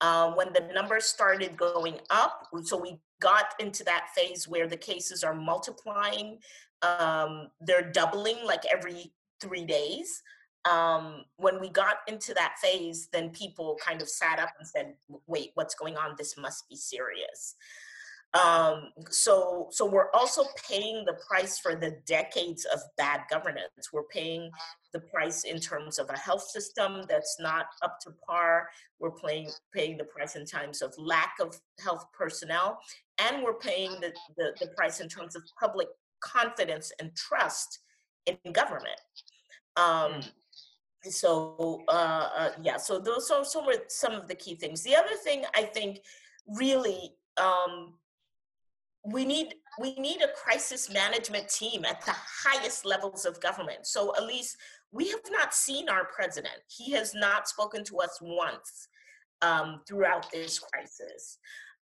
Uh, 0.02 0.32
when 0.32 0.50
the 0.54 0.66
numbers 0.72 1.04
started 1.04 1.58
going 1.58 1.98
up, 2.08 2.46
so 2.62 2.74
we 2.80 2.98
got 3.20 3.52
into 3.58 3.84
that 3.84 4.06
phase 4.16 4.48
where 4.48 4.66
the 4.66 4.76
cases 4.76 5.22
are 5.22 5.34
multiplying, 5.34 6.38
um, 6.80 7.48
they're 7.60 7.90
doubling 7.90 8.36
like 8.44 8.62
every 8.72 9.12
three 9.42 9.64
days. 9.64 10.22
Um, 10.70 11.24
when 11.36 11.60
we 11.60 11.68
got 11.68 11.96
into 12.08 12.32
that 12.34 12.54
phase, 12.62 13.08
then 13.12 13.30
people 13.30 13.78
kind 13.84 14.00
of 14.00 14.08
sat 14.08 14.38
up 14.38 14.50
and 14.58 14.66
said, 14.66 14.94
wait, 15.26 15.50
what's 15.54 15.74
going 15.74 15.96
on? 15.96 16.14
This 16.16 16.36
must 16.38 16.68
be 16.68 16.76
serious. 16.76 17.56
Um, 18.32 18.90
so, 19.10 19.68
so 19.72 19.84
we're 19.84 20.10
also 20.12 20.44
paying 20.68 21.04
the 21.04 21.18
price 21.28 21.58
for 21.58 21.74
the 21.74 21.96
decades 22.06 22.64
of 22.72 22.80
bad 22.96 23.22
governance. 23.28 23.90
We're 23.92 24.04
paying 24.04 24.50
the 24.92 25.00
price 25.00 25.42
in 25.42 25.58
terms 25.58 25.98
of 25.98 26.08
a 26.10 26.16
health 26.16 26.42
system 26.42 27.02
that's 27.08 27.38
not 27.40 27.66
up 27.82 27.98
to 28.02 28.12
par. 28.24 28.68
We're 29.00 29.16
paying 29.16 29.50
paying 29.74 29.96
the 29.96 30.04
price 30.04 30.36
in 30.36 30.46
terms 30.46 30.80
of 30.80 30.94
lack 30.96 31.34
of 31.40 31.60
health 31.82 32.06
personnel, 32.16 32.78
and 33.18 33.42
we're 33.42 33.58
paying 33.58 33.90
the, 34.00 34.12
the, 34.36 34.52
the 34.60 34.68
price 34.76 35.00
in 35.00 35.08
terms 35.08 35.34
of 35.34 35.42
public 35.58 35.88
confidence 36.20 36.92
and 37.00 37.10
trust 37.16 37.80
in 38.26 38.52
government. 38.52 39.00
Um, 39.76 40.12
mm. 40.12 40.30
so 41.02 41.82
uh, 41.88 42.28
uh, 42.36 42.50
yeah, 42.62 42.76
so 42.76 43.00
those 43.00 43.28
are 43.32 43.44
some, 43.44 43.66
some 43.88 44.12
of 44.12 44.28
the 44.28 44.36
key 44.36 44.54
things. 44.54 44.84
The 44.84 44.94
other 44.94 45.16
thing 45.24 45.44
I 45.56 45.62
think 45.62 46.00
really 46.46 47.14
um, 47.40 47.94
we 49.04 49.24
need 49.24 49.54
we 49.80 49.94
need 49.94 50.20
a 50.20 50.28
crisis 50.28 50.92
management 50.92 51.48
team 51.48 51.84
at 51.84 52.04
the 52.04 52.14
highest 52.14 52.84
levels 52.84 53.24
of 53.24 53.40
government. 53.40 53.86
So 53.86 54.12
Alyse, 54.20 54.56
we 54.92 55.08
have 55.08 55.22
not 55.30 55.54
seen 55.54 55.88
our 55.88 56.04
president. 56.04 56.56
He 56.68 56.92
has 56.92 57.14
not 57.14 57.48
spoken 57.48 57.82
to 57.84 57.98
us 57.98 58.18
once 58.20 58.88
um, 59.42 59.80
throughout 59.88 60.30
this 60.32 60.58
crisis. 60.58 61.38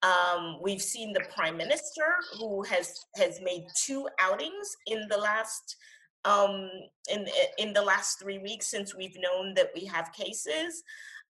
Um, 0.02 0.58
we've 0.60 0.82
seen 0.82 1.12
the 1.12 1.24
prime 1.34 1.56
minister 1.56 2.04
who 2.38 2.62
has 2.64 3.06
has 3.16 3.40
made 3.40 3.64
two 3.76 4.08
outings 4.20 4.76
in 4.86 5.06
the 5.08 5.16
last 5.16 5.76
um, 6.24 6.68
in 7.08 7.26
in 7.58 7.72
the 7.72 7.82
last 7.82 8.18
three 8.18 8.38
weeks 8.38 8.66
since 8.66 8.94
we've 8.94 9.16
known 9.20 9.54
that 9.54 9.70
we 9.74 9.84
have 9.86 10.12
cases. 10.12 10.82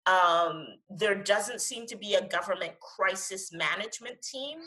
Um, 0.06 0.68
there 0.90 1.16
doesn't 1.16 1.62
seem 1.62 1.86
to 1.88 1.96
be 1.96 2.16
a 2.16 2.28
government 2.28 2.74
crisis 2.80 3.52
management 3.52 4.22
team. 4.22 4.60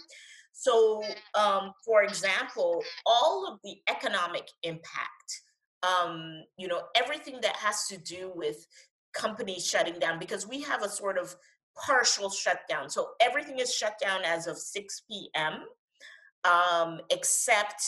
So, 0.56 1.02
um, 1.34 1.72
for 1.84 2.04
example, 2.04 2.82
all 3.04 3.52
of 3.52 3.58
the 3.64 3.76
economic 3.90 4.48
impact, 4.62 5.42
um, 5.82 6.44
you 6.56 6.68
know, 6.68 6.82
everything 6.94 7.40
that 7.42 7.56
has 7.56 7.86
to 7.88 7.98
do 7.98 8.32
with 8.34 8.64
companies 9.12 9.66
shutting 9.66 9.98
down, 9.98 10.20
because 10.20 10.46
we 10.46 10.62
have 10.62 10.82
a 10.82 10.88
sort 10.88 11.18
of 11.18 11.34
partial 11.76 12.30
shutdown. 12.30 12.88
So 12.88 13.10
everything 13.20 13.58
is 13.58 13.74
shut 13.74 13.98
down 14.00 14.22
as 14.24 14.46
of 14.46 14.56
6 14.56 15.02
p.m., 15.10 15.64
um, 16.44 17.00
except 17.10 17.82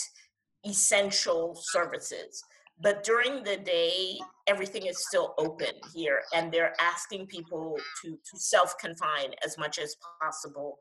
essential 0.68 1.56
services. 1.56 2.42
But 2.80 3.04
during 3.04 3.44
the 3.44 3.56
day, 3.56 4.18
everything 4.49 4.87
is 4.87 5.06
still 5.06 5.35
open 5.38 5.73
here, 5.94 6.23
and 6.35 6.52
they're 6.52 6.75
asking 6.80 7.26
people 7.28 7.78
to, 8.02 8.11
to 8.11 8.38
self 8.38 8.76
confine 8.78 9.30
as 9.44 9.56
much 9.56 9.78
as 9.78 9.96
possible 10.20 10.78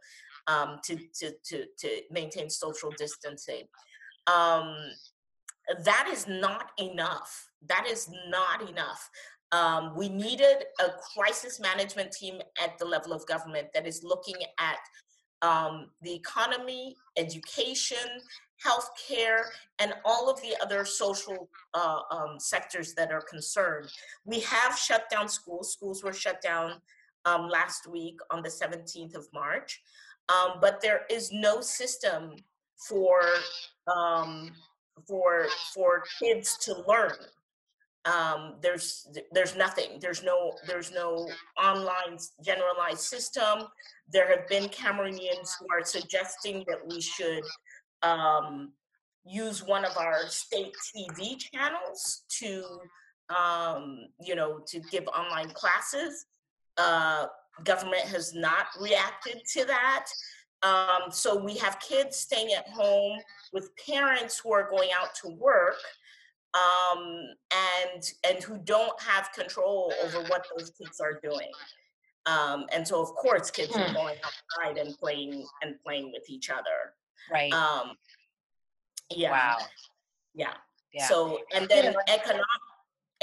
um, 0.48 0.80
to, 0.86 0.98
to, 1.20 1.32
to, 1.46 1.66
to 1.80 2.02
maintain 2.12 2.50
social 2.50 2.92
distancing. 2.98 3.64
Um, 4.28 4.76
that 5.84 6.08
is 6.12 6.28
not 6.28 6.72
enough. 6.78 7.50
That 7.68 7.88
is 7.90 8.10
not 8.30 8.70
enough. 8.70 9.10
Um, 9.52 9.96
we 9.96 10.10
needed 10.10 10.66
a 10.80 10.90
crisis 11.16 11.60
management 11.60 12.12
team 12.12 12.42
at 12.62 12.78
the 12.78 12.86
level 12.86 13.14
of 13.14 13.26
government 13.26 13.68
that 13.74 13.88
is 13.88 14.04
looking 14.04 14.36
at 14.60 14.78
um, 15.42 15.92
the 16.02 16.14
economy, 16.14 16.96
education, 17.18 17.98
healthcare, 18.66 19.44
and 19.80 19.94
all 20.04 20.30
of 20.30 20.42
the 20.42 20.56
other 20.62 20.86
social 20.86 21.50
uh, 21.74 22.00
um, 22.12 22.40
sectors 22.40 22.94
that 22.94 23.12
are 23.12 23.22
concerned. 23.22 23.90
We 24.24 24.40
have 24.42 24.78
shut 24.78 25.10
down 25.10 25.30
schools. 25.30 25.74
Schools 25.74 26.04
were 26.04 26.14
shut 26.14 26.42
down 26.42 26.82
um, 27.26 27.48
last 27.48 27.88
week 27.88 28.20
on 28.32 28.42
the 28.42 28.50
17th 28.50 29.16
of 29.16 29.28
March 29.34 29.82
um, 30.30 30.58
but 30.60 30.82
there 30.82 31.02
is 31.10 31.32
no 31.32 31.62
system 31.62 32.36
for 32.88 33.22
um, 33.94 34.52
for 35.08 35.48
for 35.74 36.04
kids 36.20 36.58
to 36.58 36.84
learn. 36.88 37.14
Um, 38.06 38.56
there's 38.62 39.08
there's 39.32 39.56
nothing. 39.56 40.00
There's 40.00 40.24
no 40.24 40.54
there's 40.68 40.92
no 40.92 41.28
online 41.62 42.18
generalized 42.44 43.00
system. 43.00 43.68
There 44.12 44.30
have 44.30 44.48
been 44.48 44.66
Cameroonians 44.70 45.52
who 45.60 45.68
are 45.72 45.84
suggesting 45.84 46.64
that 46.68 46.88
we 46.88 47.02
should 47.02 47.44
um, 48.04 48.74
use 49.26 49.64
one 49.64 49.86
of 49.86 49.98
our 49.98 50.28
state 50.28 50.74
TV 50.96 51.38
channels 51.38 52.24
to 52.40 52.64
um, 53.36 54.08
you 54.20 54.36
know 54.36 54.60
to 54.68 54.80
give 54.92 55.08
online 55.08 55.50
classes. 55.50 56.26
Uh, 56.78 57.26
government 57.64 58.04
has 58.04 58.34
not 58.34 58.68
reacted 58.80 59.42
to 59.54 59.66
that. 59.66 60.06
Um, 60.64 61.12
so 61.12 61.38
we 61.38 61.58
have 61.58 61.80
kids 61.80 62.18
staying 62.18 62.54
at 62.54 62.68
home 62.70 63.20
with 63.54 63.70
parents 63.88 64.40
who 64.40 64.52
are 64.54 64.70
going 64.70 64.90
out 65.00 65.14
to 65.24 65.30
work. 65.30 65.78
um, 66.56 67.20
and 67.52 68.04
and 68.28 68.44
who 68.44 68.58
don't 68.58 69.00
have 69.02 69.32
control 69.34 69.94
over 70.04 70.22
what 70.30 70.46
those 70.56 70.72
kids 70.72 71.00
are 71.00 71.20
doing. 71.22 71.52
Um, 72.26 72.66
and 72.72 72.88
so, 72.88 73.02
of 73.02 73.10
course, 73.10 73.52
kids 73.52 73.76
are 73.76 73.88
hmm. 73.88 73.94
going 73.94 74.16
outside 74.24 74.78
and 74.78 74.98
playing 74.98 75.46
and 75.62 75.76
playing 75.84 76.12
with 76.12 76.24
each 76.30 76.50
other. 76.50 76.94
Right. 77.32 77.54
Um, 77.54 77.92
yeah. 79.12 79.32
Wow. 79.32 79.58
Yeah. 80.34 80.54
yeah. 80.94 81.08
So, 81.08 81.40
and 81.54 81.68
then 81.70 81.94
economic, 82.08 82.46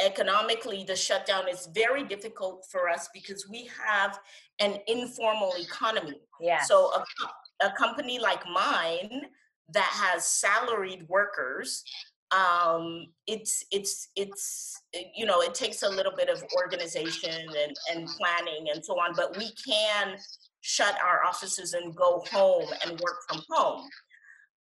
economically, 0.05 0.85
the 0.85 0.97
shutdown 0.97 1.49
is 1.49 1.69
very 1.75 2.05
difficult 2.05 2.67
for 2.71 2.89
us 2.89 3.09
because 3.15 3.49
we 3.49 3.69
have 3.87 4.19
an 4.59 4.79
informal 4.87 5.53
economy. 5.59 6.21
Yeah. 6.41 6.63
So, 6.63 6.93
a, 6.93 7.67
a 7.67 7.73
company 7.73 8.19
like 8.19 8.43
mine 8.53 9.23
that 9.69 9.91
has 9.95 10.27
salaried 10.27 11.09
workers 11.09 11.85
um, 12.33 13.07
it's 13.27 13.65
it's 13.71 14.09
it's 14.17 14.81
you 15.15 15.27
know 15.27 15.43
it 15.43 15.55
takes 15.55 15.83
a 15.83 15.89
little 15.89 16.13
bit 16.17 16.29
of 16.29 16.43
organization 16.57 17.31
and, 17.31 17.77
and 17.93 18.09
planning 18.09 18.71
and 18.73 18.85
so 18.85 18.95
on 18.95 19.15
but 19.15 19.37
we 19.37 19.51
can 19.67 20.17
shut 20.63 20.97
our 21.05 21.25
offices 21.25 21.75
and 21.75 21.95
go 21.95 22.25
home 22.31 22.69
and 22.85 22.93
work 23.01 23.17
from 23.29 23.43
home 23.51 23.89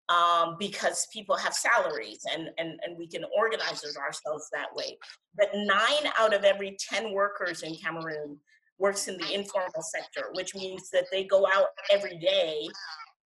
um, 0.09 0.57
because 0.59 1.07
people 1.13 1.37
have 1.37 1.55
salaries 1.55 2.21
and, 2.33 2.51
and, 2.59 2.79
and 2.85 2.99
we 2.99 3.07
can 3.07 3.25
organize 3.37 3.85
ourselves 3.97 4.49
that 4.53 4.75
way. 4.75 4.99
But 5.37 5.51
nine 5.55 6.13
out 6.19 6.35
of 6.35 6.45
every 6.45 6.77
10 6.79 7.13
workers 7.13 7.63
in 7.63 7.75
Cameroon 7.77 8.39
works 8.79 9.09
in 9.09 9.17
the 9.17 9.33
informal 9.33 9.83
sector, 9.83 10.31
which 10.33 10.55
means 10.55 10.91
that 10.91 11.07
they 11.13 11.25
go 11.25 11.47
out 11.47 11.69
every 11.91 12.19
day 12.19 12.67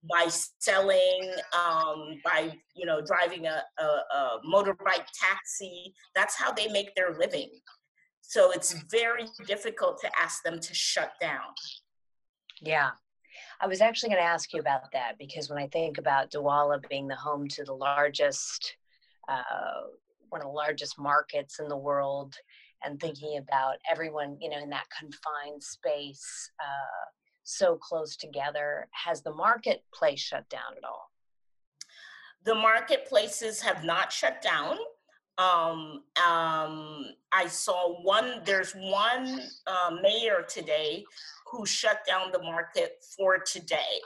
by 0.09 0.29
selling, 0.29 1.33
um, 1.53 2.21
by 2.25 2.53
you 2.75 2.87
know 2.87 3.01
driving 3.01 3.47
a, 3.47 3.63
a, 3.79 3.83
a 3.83 4.41
motorbike 4.47 5.07
taxi. 5.19 5.95
That's 6.15 6.37
how 6.37 6.53
they 6.53 6.69
make 6.69 6.95
their 6.95 7.17
living. 7.19 7.51
So 8.21 8.51
it's 8.53 8.75
very 8.91 9.25
difficult 9.47 10.01
to 10.03 10.11
ask 10.21 10.43
them 10.43 10.61
to 10.61 10.75
shut 10.75 11.13
down. 11.21 11.55
Yeah. 12.61 12.91
I 13.61 13.67
was 13.67 13.81
actually 13.81 14.11
going 14.11 14.23
to 14.23 14.29
ask 14.29 14.53
you 14.53 14.61
about 14.61 14.93
that 14.93 15.19
because 15.19 15.49
when 15.49 15.59
I 15.59 15.67
think 15.69 15.99
about 15.99 16.31
Douala 16.31 16.87
being 16.89 17.09
the 17.09 17.17
home 17.17 17.49
to 17.49 17.65
the 17.65 17.73
largest, 17.73 18.77
uh, 19.29 19.89
one 20.29 20.41
of 20.41 20.47
the 20.47 20.53
largest 20.53 20.99
markets 20.99 21.59
in 21.59 21.69
the 21.69 21.77
world, 21.77 22.37
and 22.85 23.01
thinking 23.01 23.39
about 23.39 23.77
everyone, 23.91 24.37
you 24.41 24.51
know, 24.51 24.59
in 24.59 24.69
that 24.71 24.85
confined 24.97 25.63
space, 25.63 26.51
uh, 26.61 27.11
so 27.45 27.77
close 27.77 28.17
together. 28.17 28.89
Has 28.93 29.23
the 29.23 29.33
marketplace 29.33 30.21
shut 30.21 30.49
down 30.51 30.77
at 30.77 30.85
all? 30.85 31.11
The 32.45 32.55
marketplaces 32.55 33.63
have 33.63 33.85
not 33.85 34.13
shut 34.13 34.43
down. 34.43 34.77
Um, 35.39 36.03
um, 36.27 37.07
I 37.33 37.47
saw 37.47 38.01
one, 38.03 38.41
there's 38.45 38.73
one 38.73 39.41
uh, 39.67 39.97
mayor 40.03 40.45
today 40.49 41.05
who 41.51 41.67
shut 41.67 42.01
down 42.09 42.33
the 42.33 42.43
market 42.43 43.05
for 43.17 43.39
today. 43.39 44.01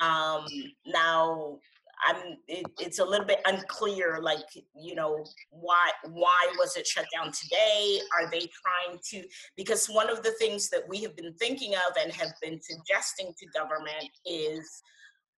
Um, 0.00 0.46
now, 0.86 1.58
I'm 2.06 2.36
it, 2.46 2.64
it's 2.78 2.98
a 2.98 3.04
little 3.04 3.26
bit 3.26 3.40
unclear 3.44 4.20
like 4.22 4.46
you 4.80 4.94
know 4.94 5.24
why 5.50 5.90
why 6.04 6.48
was 6.58 6.76
it 6.76 6.86
shut 6.86 7.06
down 7.12 7.32
today 7.32 8.00
are 8.16 8.30
they 8.30 8.38
trying 8.38 8.98
to 9.10 9.24
because 9.56 9.86
one 9.86 10.08
of 10.08 10.22
the 10.22 10.32
things 10.38 10.68
that 10.70 10.82
we 10.88 11.02
have 11.02 11.16
been 11.16 11.34
thinking 11.34 11.74
of 11.74 11.96
and 12.00 12.12
have 12.12 12.32
been 12.40 12.60
suggesting 12.62 13.32
to 13.38 13.46
government 13.48 14.08
is 14.24 14.82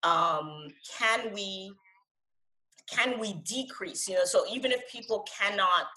um, 0.03 0.67
can 0.97 1.33
we 1.33 1.73
can 2.91 3.19
we 3.19 3.33
decrease? 3.33 4.07
You 4.07 4.15
know 4.15 4.25
so 4.25 4.45
even 4.51 4.71
if 4.71 4.89
people 4.91 5.25
cannot 5.39 5.87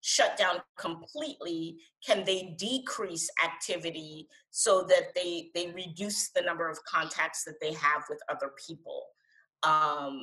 shut 0.00 0.36
down 0.36 0.56
completely 0.76 1.76
can 2.06 2.24
they 2.24 2.54
decrease 2.56 3.28
activity 3.44 4.28
so 4.50 4.82
that 4.82 5.14
they 5.14 5.50
they 5.54 5.72
reduce 5.72 6.30
the 6.30 6.42
number 6.42 6.68
of 6.68 6.78
contacts 6.84 7.44
that 7.44 7.60
they 7.60 7.72
have 7.72 8.04
with 8.08 8.20
other 8.30 8.52
people? 8.66 9.02
Um, 9.62 10.20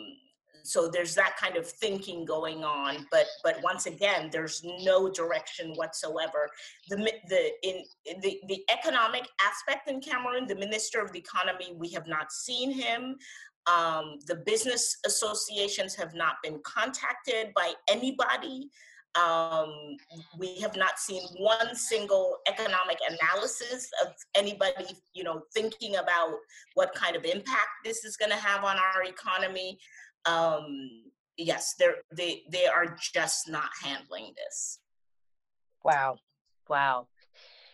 so 0.64 0.88
there's 0.88 1.14
that 1.14 1.38
kind 1.38 1.58
of 1.58 1.70
thinking 1.70 2.26
going 2.26 2.64
on 2.64 3.06
but 3.12 3.28
but 3.44 3.62
once 3.62 3.86
again 3.86 4.30
there's 4.32 4.64
no 4.64 5.10
direction 5.10 5.74
whatsoever. 5.76 6.50
The 6.90 6.98
the 7.28 7.52
in 7.64 7.84
the 8.22 8.40
the 8.48 8.64
economic 8.72 9.28
aspect 9.42 9.90
in 9.90 10.02
cameroon 10.02 10.48
the 10.48 10.56
minister 10.56 11.02
of 11.02 11.12
the 11.12 11.20
economy 11.20 11.76
we 11.78 11.90
have 11.90 12.08
not 12.08 12.32
seen 12.32 12.72
him 12.72 13.18
um, 13.68 14.20
the 14.28 14.36
business 14.46 14.98
associations 15.06 15.96
have 15.96 16.14
not 16.14 16.36
been 16.44 16.60
contacted 16.64 17.54
by 17.56 17.74
anybody 17.90 18.70
um, 19.16 19.96
we 20.38 20.60
have 20.60 20.76
not 20.76 21.00
seen 21.00 21.22
one 21.38 21.74
single 21.74 22.38
economic 22.48 22.98
analysis 23.10 23.90
of 24.04 24.14
anybody, 24.36 24.88
you 25.14 25.24
know, 25.24 25.44
thinking 25.54 25.96
about 25.96 26.34
what 26.74 26.94
kind 26.94 27.16
of 27.16 27.24
impact 27.24 27.70
this 27.84 28.04
is 28.04 28.18
going 28.18 28.32
to 28.32 28.38
have 28.38 28.64
on 28.64 28.78
our 28.78 29.04
economy. 29.04 29.80
Um, 30.26 31.04
yes, 31.38 31.76
they're, 31.80 31.96
they 32.14 32.44
they 32.52 32.66
are 32.66 32.98
just 33.14 33.50
not 33.50 33.70
handling 33.82 34.34
this. 34.36 34.80
Wow, 35.84 36.18
wow. 36.68 37.08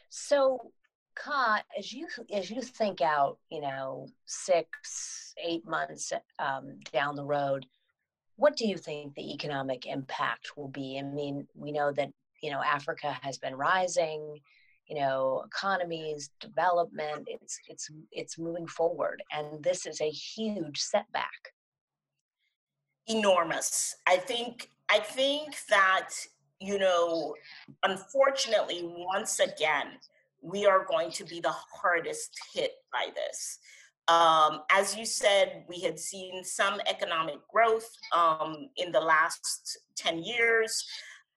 So, 0.09 0.71
Kah, 1.15 1.61
as 1.77 1.91
you 1.91 2.07
as 2.33 2.49
you 2.49 2.61
think 2.61 3.01
out, 3.01 3.37
you 3.49 3.61
know, 3.61 4.07
six, 4.25 5.33
eight 5.43 5.67
months 5.67 6.13
um, 6.39 6.79
down 6.91 7.15
the 7.15 7.23
road, 7.23 7.65
what 8.37 8.55
do 8.55 8.67
you 8.67 8.77
think 8.77 9.13
the 9.13 9.33
economic 9.33 9.85
impact 9.85 10.57
will 10.57 10.69
be? 10.69 10.97
I 10.97 11.03
mean, 11.03 11.47
we 11.53 11.71
know 11.71 11.91
that, 11.91 12.09
you 12.41 12.49
know, 12.49 12.61
Africa 12.63 13.17
has 13.21 13.37
been 13.37 13.55
rising, 13.55 14.39
you 14.87 14.95
know, 14.95 15.43
economies, 15.45 16.31
development, 16.39 17.27
it's 17.27 17.59
it's 17.67 17.89
it's 18.11 18.39
moving 18.39 18.67
forward 18.67 19.21
and 19.31 19.63
this 19.63 19.85
is 19.85 20.01
a 20.01 20.09
huge 20.09 20.79
setback. 20.79 21.53
Enormous. 23.07 23.95
I 24.07 24.17
think 24.17 24.69
I 24.89 24.99
think 24.99 25.55
that, 25.69 26.09
you 26.59 26.79
know, 26.79 27.35
unfortunately 27.83 28.81
once 28.83 29.39
again, 29.39 29.87
we 30.41 30.65
are 30.65 30.85
going 30.85 31.11
to 31.11 31.23
be 31.23 31.39
the 31.39 31.53
hardest 31.73 32.39
hit 32.53 32.71
by 32.91 33.07
this. 33.15 33.59
Um, 34.07 34.61
as 34.71 34.97
you 34.97 35.05
said, 35.05 35.63
we 35.69 35.79
had 35.79 35.99
seen 35.99 36.43
some 36.43 36.81
economic 36.87 37.35
growth 37.51 37.89
um, 38.15 38.69
in 38.77 38.91
the 38.91 38.99
last 38.99 39.77
10 39.95 40.23
years. 40.23 40.85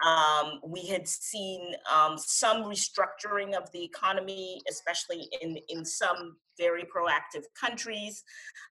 Um, 0.05 0.61
we 0.67 0.87
had 0.87 1.07
seen 1.07 1.75
um, 1.95 2.17
some 2.19 2.65
restructuring 2.65 3.55
of 3.55 3.71
the 3.73 3.85
economy, 3.85 4.61
especially 4.69 5.29
in, 5.41 5.57
in 5.69 5.85
some 5.85 6.37
very 6.59 6.83
proactive 6.83 7.45
countries. 7.59 8.25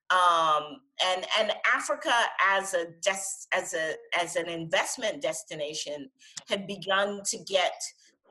Um, 0.09 0.81
and, 1.05 1.25
and 1.39 1.53
Africa 1.73 2.13
as 2.45 2.73
a, 2.73 2.87
des- 3.01 3.47
as, 3.53 3.73
a, 3.73 3.93
as 4.19 4.35
an 4.35 4.49
investment 4.49 5.21
destination 5.21 6.09
had 6.49 6.67
begun 6.67 7.21
to 7.25 7.37
get 7.45 7.73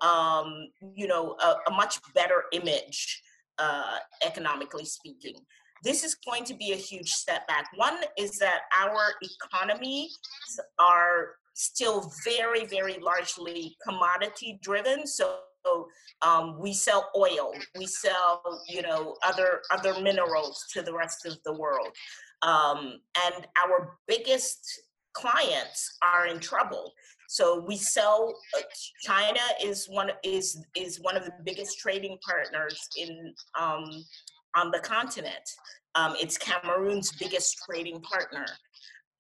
um, 0.01 0.69
you 0.95 1.07
know, 1.07 1.37
a, 1.43 1.71
a 1.71 1.75
much 1.75 1.99
better 2.15 2.45
image 2.53 3.23
uh, 3.59 3.99
economically 4.25 4.85
speaking. 4.85 5.35
This 5.85 6.05
is 6.05 6.15
going 6.15 6.45
to 6.45 6.55
be 6.55 6.73
a 6.73 6.77
huge 6.77 7.11
setback. 7.11 7.67
One 7.75 7.99
is 8.17 8.39
that 8.39 8.61
our 8.81 9.15
economies 9.21 10.17
are 10.79 11.33
still 11.55 12.11
very, 12.25 12.67
very 12.67 12.99
largely 13.01 13.77
commodity 13.87 14.59
driven. 14.63 15.07
So 15.07 15.39
um, 16.23 16.59
we 16.59 16.73
sell 16.73 17.11
oil, 17.17 17.53
we 17.79 17.87
sell, 17.87 18.43
you 18.69 18.83
know, 18.83 19.17
other 19.25 19.63
other 19.71 20.01
minerals 20.01 20.65
to 20.73 20.83
the 20.83 20.93
rest 20.93 21.27
of 21.27 21.37
the 21.45 21.53
world, 21.53 21.89
um, 22.43 23.01
and 23.25 23.47
our 23.63 23.97
biggest 24.09 24.83
clients 25.13 25.99
are 26.03 26.27
in 26.27 26.41
trouble. 26.41 26.93
So 27.33 27.65
we 27.67 27.79
sell. 27.79 28.35
Uh, 28.55 28.61
China 29.01 29.41
is 29.65 29.89
one 29.89 30.11
is 30.23 30.67
is 30.77 31.01
one 31.01 31.17
of 31.17 31.25
the 31.25 31.33
biggest 31.47 31.79
trading 31.79 32.19
partners 32.29 32.79
in 32.99 33.33
um, 33.59 34.05
on 34.55 34.71
the 34.71 34.81
continent. 34.81 35.49
Um, 35.95 36.15
it's 36.21 36.37
Cameroon's 36.37 37.11
biggest 37.13 37.57
trading 37.65 38.03
partner. 38.03 38.45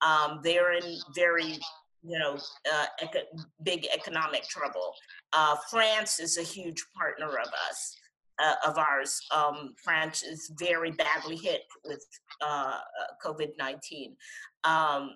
Um, 0.03 0.40
they're 0.44 0.75
in 0.75 0.98
very 1.14 1.59
you 2.03 2.18
know 2.18 2.37
uh, 2.70 2.87
eco- 3.03 3.33
big 3.62 3.87
economic 3.94 4.42
trouble. 4.46 4.92
Uh, 5.33 5.57
France 5.70 6.20
is 6.20 6.37
a 6.37 6.42
huge 6.42 6.85
partner 6.94 7.29
of 7.29 7.48
us. 7.70 7.96
Uh, 8.42 8.55
of 8.66 8.77
ours, 8.77 9.20
um, 9.35 9.75
France 9.83 10.22
is 10.22 10.53
very 10.59 10.90
badly 10.90 11.37
hit 11.37 11.62
with 11.85 12.05
uh, 12.42 12.77
uh, 12.77 13.25
COVID 13.25 13.53
19. 13.59 14.16
Um, 14.64 15.12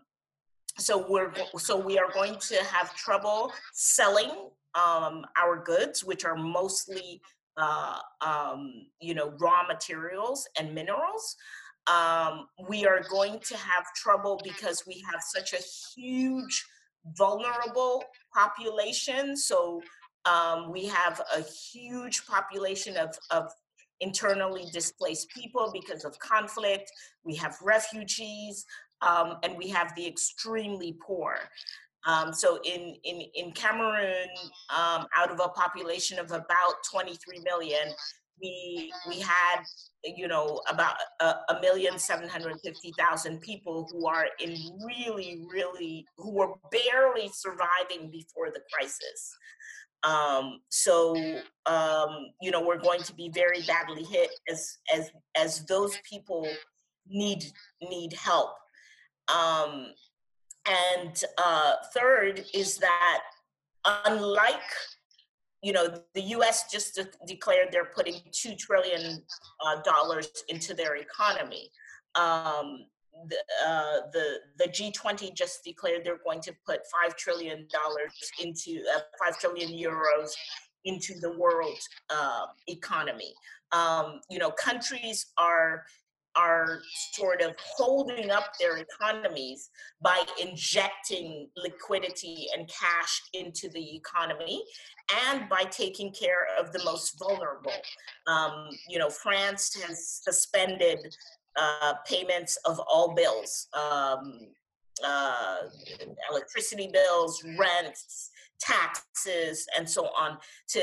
so 0.79 1.07
we're 1.09 1.33
so 1.59 1.77
we 1.79 1.99
are 1.99 2.11
going 2.13 2.37
to 2.49 2.57
have 2.65 2.95
trouble 2.95 3.53
selling 3.73 4.31
um, 4.75 5.25
our 5.41 5.63
goods, 5.63 6.05
which 6.05 6.25
are 6.25 6.37
mostly 6.37 7.21
uh, 7.57 7.99
um, 8.21 8.87
you 9.01 9.15
know 9.15 9.33
raw 9.41 9.63
materials 9.67 10.49
and 10.59 10.75
minerals. 10.75 11.37
Um, 11.87 12.49
we 12.69 12.85
are 12.85 13.03
going 13.09 13.39
to 13.41 13.57
have 13.57 13.85
trouble 13.95 14.41
because 14.43 14.83
we 14.87 15.05
have 15.11 15.23
such 15.23 15.53
a 15.53 15.63
huge 15.95 16.65
vulnerable 17.17 18.05
population. 18.35 19.37
So 19.37 19.81
um, 20.25 20.73
we 20.73 20.87
have 20.87 21.21
a 21.35 21.43
huge 21.43 22.27
population 22.27 22.97
of, 22.97 23.17
of 23.31 23.53
internally 24.01 24.67
displaced 24.73 25.31
people 25.31 25.71
because 25.73 26.05
of 26.05 26.19
conflict. 26.19 26.91
We 27.25 27.37
have 27.37 27.57
refugees, 27.63 28.65
um, 29.03 29.39
and 29.43 29.57
we 29.57 29.69
have 29.69 29.95
the 29.97 30.07
extremely 30.07 30.97
poor. 31.05 31.37
Um, 32.07 32.33
so 32.33 32.61
in, 32.65 32.95
in, 33.03 33.23
in 33.35 33.53
Cameroon, 33.53 34.29
um, 34.71 35.07
out 35.17 35.31
of 35.31 35.41
a 35.41 35.49
population 35.49 36.19
of 36.19 36.31
about 36.31 36.75
23 36.91 37.41
million, 37.41 37.93
we, 38.41 38.93
we 39.09 39.21
had, 39.21 39.63
you 40.05 40.29
know, 40.29 40.61
about 40.71 40.97
a, 41.21 41.59
million 41.61 41.99
seven 41.99 42.29
hundred 42.29 42.61
fifty 42.63 42.93
thousand 42.99 43.41
people 43.41 43.89
who 43.91 44.07
are 44.07 44.27
in 44.39 44.55
really, 44.85 45.43
really, 45.53 46.07
who 46.19 46.33
were 46.33 46.53
barely 46.71 47.31
surviving 47.33 48.11
before 48.11 48.51
the 48.51 48.61
crisis. 48.73 49.37
Um, 50.03 50.61
so 50.69 51.17
um, 51.65 52.29
you 52.41 52.51
know 52.51 52.65
we're 52.65 52.79
going 52.79 53.03
to 53.03 53.15
be 53.15 53.31
very 53.35 53.63
badly 53.63 54.05
hit 54.05 54.31
as 54.49 54.79
as 54.95 55.11
as 55.37 55.65
those 55.65 55.99
people 56.09 56.47
need 57.09 57.45
need 57.83 58.13
help. 58.13 58.51
Um, 59.35 59.89
and 60.69 61.23
uh, 61.39 61.75
third 61.95 62.45
is 62.55 62.79
that 62.79 63.23
unlike 64.07 64.61
you 65.63 65.73
know 65.73 65.89
the 66.15 66.21
U.S. 66.21 66.71
just 66.71 66.97
de- 66.97 67.27
declared 67.27 67.69
they're 67.71 67.91
putting 67.95 68.21
two 68.33 68.55
trillion 68.55 69.23
uh, 69.65 69.83
dollars 69.83 70.29
into 70.49 70.75
their 70.75 70.97
economy. 70.97 71.71
Um, 72.15 72.87
the, 73.29 73.37
uh, 73.67 74.01
the 74.13 74.39
the 74.59 74.69
G20 74.69 75.35
just 75.35 75.65
declared 75.65 76.05
they're 76.05 76.21
going 76.23 76.41
to 76.43 76.55
put 76.67 76.81
five 76.87 77.17
trillion 77.17 77.67
dollars 77.73 78.13
into 78.41 78.83
uh, 78.95 79.01
five 79.19 79.39
trillion 79.39 79.71
euros 79.71 80.31
into 80.85 81.19
the 81.21 81.37
world 81.37 81.79
uh, 82.11 82.47
economy. 82.69 83.35
Um, 83.73 84.21
you 84.31 84.39
know, 84.39 84.51
countries 84.51 85.27
are 85.39 85.85
are 86.37 86.81
sort 87.13 87.41
of 87.41 87.55
holding 87.59 88.31
up 88.31 88.53
their 88.61 88.79
economies 88.79 89.71
by 90.01 90.23
injecting 90.41 91.49
liquidity 91.57 92.47
and 92.57 92.69
cash 92.69 93.23
into 93.33 93.69
the 93.71 93.97
economy 93.97 94.63
and 95.27 95.49
by 95.49 95.63
taking 95.65 96.13
care 96.13 96.47
of 96.59 96.73
the 96.73 96.83
most 96.85 97.19
vulnerable. 97.19 97.73
Um, 98.27 98.69
you 98.89 98.99
know, 98.99 99.09
France 99.09 99.75
has 99.87 100.21
suspended 100.23 100.99
uh, 101.57 101.95
payments 102.07 102.57
of 102.65 102.79
all 102.81 103.15
bills, 103.15 103.69
um, 103.73 104.41
uh, 105.05 105.59
electricity 106.31 106.91
bills, 106.93 107.43
rents, 107.59 108.31
taxes, 108.61 109.67
and 109.77 109.89
so 109.89 110.07
on, 110.19 110.39
to 110.69 110.81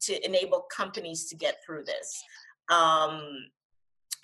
to 0.00 0.24
enable 0.24 0.64
companies 0.74 1.26
to 1.26 1.36
get 1.36 1.56
through 1.64 1.84
this. 1.84 2.22
Um, 2.70 3.48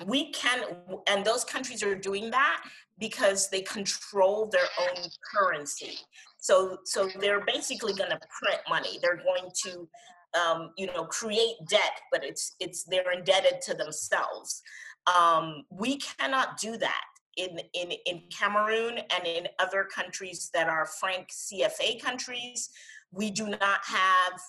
we 0.06 0.32
can, 0.32 0.62
and 1.08 1.24
those 1.24 1.44
countries 1.44 1.82
are 1.82 1.94
doing 1.94 2.30
that 2.30 2.62
because 2.98 3.48
they 3.48 3.62
control 3.62 4.48
their 4.50 4.68
own 4.80 5.04
currency. 5.34 5.98
So, 6.38 6.78
so 6.84 7.08
they're 7.20 7.44
basically 7.44 7.94
going 7.94 8.10
to 8.10 8.20
print 8.42 8.60
money. 8.68 8.98
They're 9.00 9.22
going 9.22 9.50
to, 9.64 9.88
um, 10.38 10.70
you 10.76 10.86
know, 10.86 11.04
create 11.04 11.56
debt, 11.68 12.00
but 12.12 12.24
it's 12.24 12.54
it's 12.60 12.84
they're 12.84 13.12
indebted 13.12 13.60
to 13.62 13.74
themselves. 13.74 14.62
Um, 15.06 15.64
we 15.70 15.98
cannot 15.98 16.58
do 16.58 16.76
that 16.76 17.04
in, 17.36 17.58
in, 17.74 17.92
in 18.06 18.22
Cameroon 18.30 18.98
and 18.98 19.26
in 19.26 19.48
other 19.58 19.84
countries 19.84 20.50
that 20.54 20.68
are 20.68 20.86
franc 20.86 21.28
CFA 21.30 22.00
countries. 22.00 22.70
We 23.12 23.30
do 23.30 23.48
not 23.48 23.80
have 23.84 24.40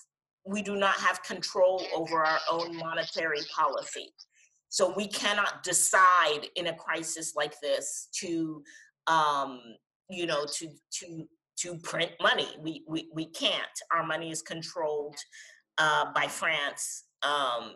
we 0.48 0.62
do 0.62 0.76
not 0.76 0.96
have 0.96 1.24
control 1.24 1.82
over 1.96 2.24
our 2.24 2.40
own 2.52 2.78
monetary 2.78 3.40
policy. 3.56 4.14
So 4.70 4.94
we 4.96 5.08
cannot 5.08 5.64
decide 5.64 6.48
in 6.56 6.68
a 6.68 6.74
crisis 6.74 7.36
like 7.36 7.60
this 7.62 8.10
to, 8.20 8.64
um, 9.08 9.62
you 10.10 10.26
know, 10.26 10.46
to 10.46 10.70
to 11.00 11.28
to 11.60 11.78
print 11.80 12.12
money. 12.22 12.48
We 12.60 12.84
we 12.88 13.10
we 13.14 13.26
can't. 13.26 13.64
Our 13.94 14.06
money 14.06 14.32
is 14.32 14.42
controlled 14.42 15.16
uh, 15.78 16.12
by 16.14 16.28
France 16.28 17.06
um, 17.26 17.76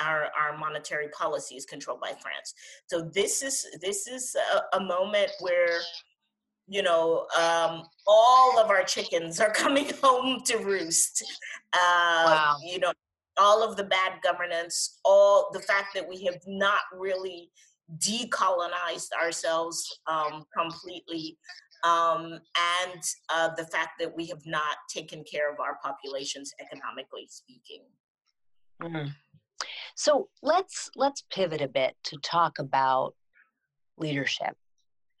our 0.00 0.28
our 0.38 0.56
monetary 0.56 1.08
policy 1.08 1.56
is 1.56 1.66
controlled 1.66 2.00
by 2.00 2.12
France. 2.20 2.54
So 2.86 3.10
this 3.12 3.42
is 3.42 3.66
this 3.80 4.06
is 4.06 4.36
a, 4.54 4.76
a 4.76 4.80
moment 4.80 5.30
where 5.40 5.78
you 6.68 6.82
know 6.82 7.26
um, 7.36 7.84
all 8.06 8.58
of 8.58 8.70
our 8.70 8.82
chickens 8.84 9.40
are 9.40 9.50
coming 9.64 9.90
home 10.02 10.40
to 10.46 10.58
roost. 10.58 11.22
Uh, 11.72 11.76
wow. 12.26 12.56
You 12.64 12.78
know 12.78 12.92
all 13.38 13.62
of 13.62 13.76
the 13.76 13.84
bad 13.84 14.14
governance, 14.22 14.98
all 15.04 15.50
the 15.52 15.60
fact 15.60 15.88
that 15.94 16.08
we 16.08 16.24
have 16.24 16.40
not 16.46 16.80
really 16.96 17.50
decolonized 17.98 19.12
ourselves 19.20 20.00
um, 20.06 20.44
completely. 20.56 21.38
Um, 21.84 22.40
and 22.82 23.02
uh, 23.32 23.50
the 23.56 23.66
fact 23.66 24.00
that 24.00 24.16
we 24.16 24.26
have 24.26 24.44
not 24.46 24.76
taken 24.92 25.22
care 25.30 25.52
of 25.52 25.60
our 25.60 25.78
populations 25.84 26.52
economically 26.60 27.28
speaking. 27.28 27.84
Mm. 28.82 29.12
So 29.94 30.28
let's 30.42 30.90
let's 30.96 31.24
pivot 31.32 31.60
a 31.60 31.68
bit 31.68 31.96
to 32.04 32.18
talk 32.18 32.58
about 32.58 33.14
leadership. 33.98 34.56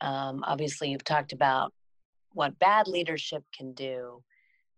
Um, 0.00 0.44
obviously, 0.44 0.90
you've 0.90 1.04
talked 1.04 1.32
about 1.32 1.72
what 2.32 2.58
bad 2.58 2.86
leadership 2.86 3.44
can 3.56 3.72
do, 3.72 4.22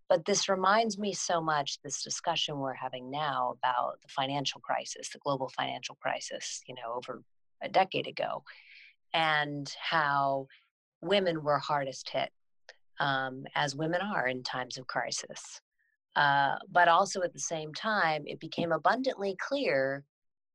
but 0.08 0.24
this 0.24 0.48
reminds 0.48 0.98
me 0.98 1.12
so 1.12 1.40
much 1.40 1.78
this 1.82 2.02
discussion 2.02 2.58
we're 2.58 2.74
having 2.74 3.10
now 3.10 3.54
about 3.58 4.00
the 4.02 4.08
financial 4.08 4.60
crisis, 4.60 5.10
the 5.10 5.18
global 5.18 5.48
financial 5.50 5.96
crisis. 6.00 6.62
You 6.66 6.74
know, 6.74 6.94
over 6.96 7.22
a 7.62 7.68
decade 7.68 8.06
ago, 8.06 8.42
and 9.12 9.70
how 9.80 10.46
women 11.00 11.42
were 11.42 11.58
hardest 11.58 12.08
hit, 12.10 12.30
um, 13.00 13.44
as 13.54 13.76
women 13.76 14.00
are 14.00 14.26
in 14.26 14.42
times 14.42 14.78
of 14.78 14.86
crisis. 14.86 15.60
Uh, 16.16 16.56
but 16.70 16.88
also 16.88 17.22
at 17.22 17.32
the 17.32 17.38
same 17.38 17.72
time, 17.74 18.24
it 18.26 18.40
became 18.40 18.72
abundantly 18.72 19.36
clear 19.40 20.04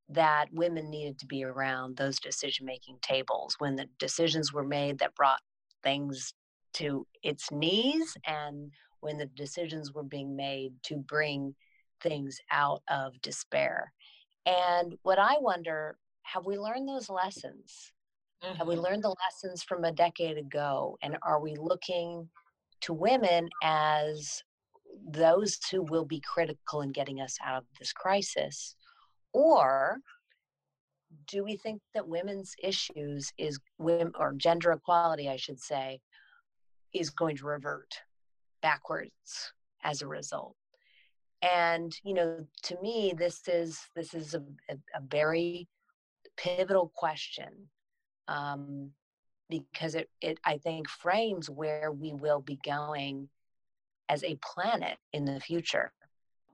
that 0.10 0.48
women 0.52 0.90
needed 0.90 1.18
to 1.20 1.26
be 1.26 1.44
around 1.44 1.96
those 1.96 2.20
decision 2.20 2.66
making 2.66 2.98
tables 3.02 3.56
when 3.60 3.76
the 3.76 3.86
decisions 4.00 4.52
were 4.52 4.66
made 4.66 5.00
that 5.00 5.16
brought 5.16 5.40
things 5.82 6.34
to 6.74 7.06
its 7.22 7.52
knees 7.52 8.18
and 8.26 8.72
when 9.04 9.18
the 9.18 9.26
decisions 9.26 9.94
were 9.94 10.04
being 10.04 10.36
made 10.36 10.74
to 10.84 10.96
bring 10.96 11.54
things 12.02 12.40
out 12.52 12.82
of 12.90 13.22
despair. 13.22 13.92
And 14.46 14.96
what 15.04 15.20
I 15.20 15.36
wonder 15.40 15.98
have 16.24 16.46
we 16.46 16.58
learned 16.58 16.88
those 16.88 17.10
lessons? 17.10 17.92
Mm-hmm. 18.44 18.56
Have 18.56 18.68
we 18.68 18.76
mm-hmm. 18.76 18.84
learned 18.84 19.04
the 19.04 19.16
lessons 19.26 19.62
from 19.62 19.84
a 19.84 19.92
decade 19.92 20.38
ago? 20.38 20.98
And 21.04 21.18
are 21.22 21.42
we 21.42 21.56
looking 21.56 22.30
to 22.82 22.94
women 22.94 23.50
as 23.62 24.42
those 25.10 25.60
who 25.70 25.84
will 25.84 26.06
be 26.06 26.22
critical 26.22 26.82
in 26.82 26.92
getting 26.92 27.20
us 27.20 27.38
out 27.44 27.58
of 27.58 27.64
this 27.78 27.92
crisis? 27.92 28.78
Or 29.34 29.98
do 31.28 31.44
we 31.44 31.58
think 31.58 31.82
that 31.94 32.08
women's 32.08 32.54
issues 32.64 33.32
is 33.38 33.60
women 33.80 34.14
or 34.18 34.34
gender 34.34 34.72
equality, 34.72 35.30
I 35.30 35.36
should 35.36 35.60
say, 35.60 36.00
is 36.94 37.10
going 37.10 37.36
to 37.38 37.46
revert 37.46 37.94
backwards 38.64 39.54
as 39.84 40.02
a 40.02 40.08
result? 40.08 40.56
And 41.44 41.94
you 42.04 42.16
know, 42.16 42.48
to 42.64 42.82
me, 42.82 43.14
this 43.16 43.42
is 43.48 43.80
this 43.96 44.14
is 44.14 44.34
a, 44.34 44.42
a, 44.70 45.02
very 45.02 45.68
pivotal 46.38 46.92
question 46.96 47.70
um, 48.28 48.92
because 49.50 49.94
it 49.94 50.10
it 50.22 50.40
I 50.46 50.58
think 50.58 50.88
frames 50.90 51.50
where 51.50 51.92
we 51.92 52.14
will 52.14 52.40
be 52.40 52.58
going 52.66 53.28
as 54.10 54.24
a 54.24 54.40
planet 54.42 54.98
in 55.12 55.26
the 55.26 55.40
future. 55.40 55.92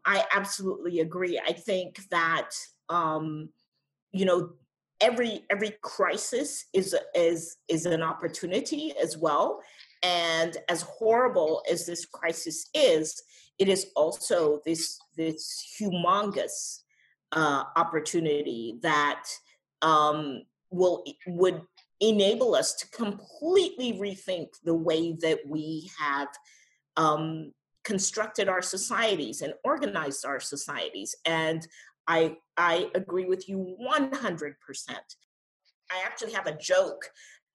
I 0.06 0.26
absolutely 0.34 1.02
agree. 1.02 1.40
I 1.46 1.54
think 1.54 2.00
that 2.10 2.50
um, 2.90 3.50
you 4.12 4.26
know 4.26 4.50
every 5.02 5.44
every 5.50 5.76
crisis 5.82 6.66
is 6.74 6.96
is 7.16 7.58
is 7.68 7.86
an 7.86 8.02
opportunity 8.02 8.94
as 9.02 9.18
well. 9.18 9.62
And 10.04 10.58
as 10.70 10.82
horrible 10.84 11.62
as 11.70 11.86
this 11.86 12.06
crisis 12.06 12.70
is, 12.74 13.22
it 13.58 13.68
is 13.68 13.88
also 13.96 14.62
this 14.66 14.98
this 15.18 15.76
humongous 15.80 16.80
uh, 17.34 17.64
opportunity 17.76 18.80
that 18.82 19.24
um, 19.82 20.44
will 20.72 21.04
would 21.28 21.62
enable 22.00 22.56
us 22.56 22.74
to 22.76 22.88
completely 22.90 23.94
rethink 23.94 24.48
the 24.64 24.74
way 24.74 25.14
that 25.22 25.40
we 25.46 25.90
have 26.00 26.30
um, 26.96 27.52
constructed 27.84 28.48
our 28.48 28.62
societies 28.62 29.42
and 29.42 29.54
organized 29.64 30.26
our 30.26 30.40
societies. 30.40 31.16
And 31.26 31.68
I, 32.08 32.38
I 32.58 32.90
agree 32.96 33.26
with 33.26 33.50
you 33.50 33.78
100%. 33.82 34.54
I 35.92 36.04
actually 36.06 36.34
have 36.34 36.48
a 36.48 36.58
joke 36.58 37.10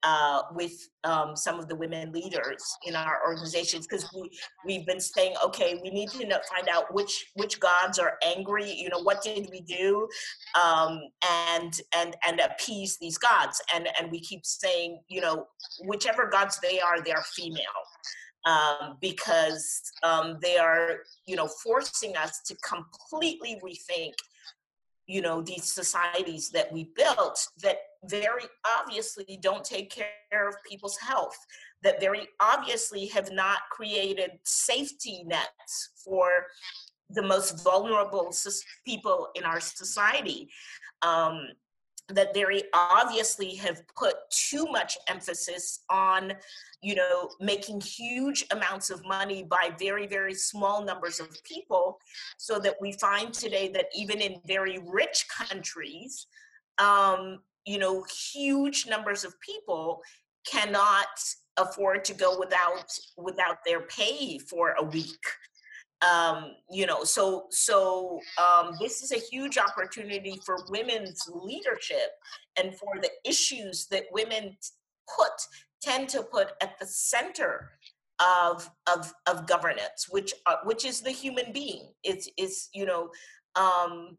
uh, 0.05 0.41
with 0.53 0.87
um, 1.03 1.35
some 1.35 1.59
of 1.59 1.67
the 1.67 1.75
women 1.75 2.11
leaders 2.11 2.63
in 2.85 2.95
our 2.95 3.19
organizations 3.27 3.87
because 3.87 4.07
we 4.13 4.29
we've 4.65 4.85
been 4.85 4.99
saying 4.99 5.33
okay 5.43 5.79
we 5.83 5.89
need 5.89 6.09
to 6.09 6.25
know, 6.25 6.37
find 6.55 6.69
out 6.69 6.93
which 6.93 7.31
which 7.35 7.59
gods 7.59 7.99
are 7.99 8.13
angry 8.23 8.71
you 8.71 8.87
know 8.89 8.99
what 8.99 9.21
did 9.21 9.49
we 9.51 9.61
do 9.61 10.07
um, 10.61 11.01
and 11.51 11.81
and 11.95 12.15
and 12.25 12.39
appease 12.39 12.97
these 12.99 13.17
gods? 13.17 13.61
And 13.73 13.87
and 13.99 14.11
we 14.11 14.19
keep 14.19 14.45
saying 14.45 15.01
you 15.07 15.21
know 15.21 15.47
whichever 15.85 16.27
gods 16.27 16.59
they 16.61 16.79
are 16.79 17.01
they 17.01 17.11
are 17.11 17.23
female 17.35 17.59
um, 18.45 18.97
because 19.01 19.81
um, 20.03 20.37
they 20.41 20.57
are 20.57 20.97
you 21.25 21.35
know 21.35 21.47
forcing 21.47 22.15
us 22.15 22.41
to 22.45 22.55
completely 22.57 23.59
rethink 23.63 24.13
you 25.07 25.21
know 25.21 25.41
these 25.41 25.71
societies 25.71 26.49
that 26.49 26.71
we 26.71 26.89
built 26.95 27.47
that 27.61 27.77
very 28.09 28.43
obviously 28.79 29.39
don't 29.41 29.63
take 29.63 29.89
care 29.89 30.47
of 30.47 30.55
people's 30.67 30.97
health 30.97 31.37
that 31.83 31.99
very 31.99 32.27
obviously 32.39 33.05
have 33.07 33.31
not 33.31 33.59
created 33.71 34.31
safety 34.43 35.23
nets 35.25 35.91
for 36.03 36.47
the 37.09 37.21
most 37.21 37.63
vulnerable 37.63 38.33
people 38.85 39.29
in 39.35 39.43
our 39.43 39.59
society. 39.59 40.49
Um, 41.01 41.49
that 42.09 42.33
very 42.35 42.63
obviously 42.73 43.55
have 43.55 43.81
put 43.97 44.15
too 44.29 44.65
much 44.65 44.95
emphasis 45.07 45.83
on 45.89 46.33
you 46.81 46.93
know 46.93 47.29
making 47.39 47.81
huge 47.81 48.45
amounts 48.51 48.91
of 48.91 49.03
money 49.05 49.43
by 49.43 49.71
very 49.79 50.05
very 50.05 50.35
small 50.35 50.85
numbers 50.85 51.19
of 51.19 51.27
people 51.43 51.97
so 52.37 52.59
that 52.59 52.75
we 52.79 52.91
find 52.93 53.33
today 53.33 53.69
that 53.69 53.87
even 53.95 54.21
in 54.21 54.39
very 54.45 54.77
rich 54.85 55.25
countries 55.35 56.27
um, 56.77 57.39
you 57.65 57.77
know 57.77 58.03
huge 58.33 58.87
numbers 58.87 59.23
of 59.23 59.39
people 59.41 60.01
cannot 60.49 61.07
afford 61.57 62.05
to 62.05 62.13
go 62.13 62.37
without 62.37 62.91
without 63.17 63.57
their 63.65 63.81
pay 63.81 64.37
for 64.37 64.75
a 64.77 64.83
week. 64.83 65.23
Um, 66.01 66.51
you 66.69 66.85
know 66.85 67.03
so 67.03 67.47
so 67.51 68.19
um, 68.37 68.75
this 68.79 69.01
is 69.01 69.11
a 69.11 69.17
huge 69.31 69.57
opportunity 69.57 70.39
for 70.45 70.57
women's 70.69 71.21
leadership 71.33 72.11
and 72.59 72.75
for 72.75 72.99
the 73.01 73.09
issues 73.23 73.87
that 73.87 74.03
women 74.11 74.57
put 75.17 75.31
tend 75.81 76.09
to 76.09 76.23
put 76.23 76.51
at 76.61 76.77
the 76.79 76.85
center 76.85 77.71
of 78.19 78.69
of 78.87 79.11
of 79.25 79.47
governance 79.47 80.07
which 80.09 80.33
uh, 80.45 80.57
which 80.63 80.85
is 80.85 81.01
the 81.01 81.11
human 81.11 81.51
being. 81.53 81.93
It's 82.03 82.29
is 82.37 82.69
you 82.73 82.85
know 82.85 83.09
um 83.55 84.17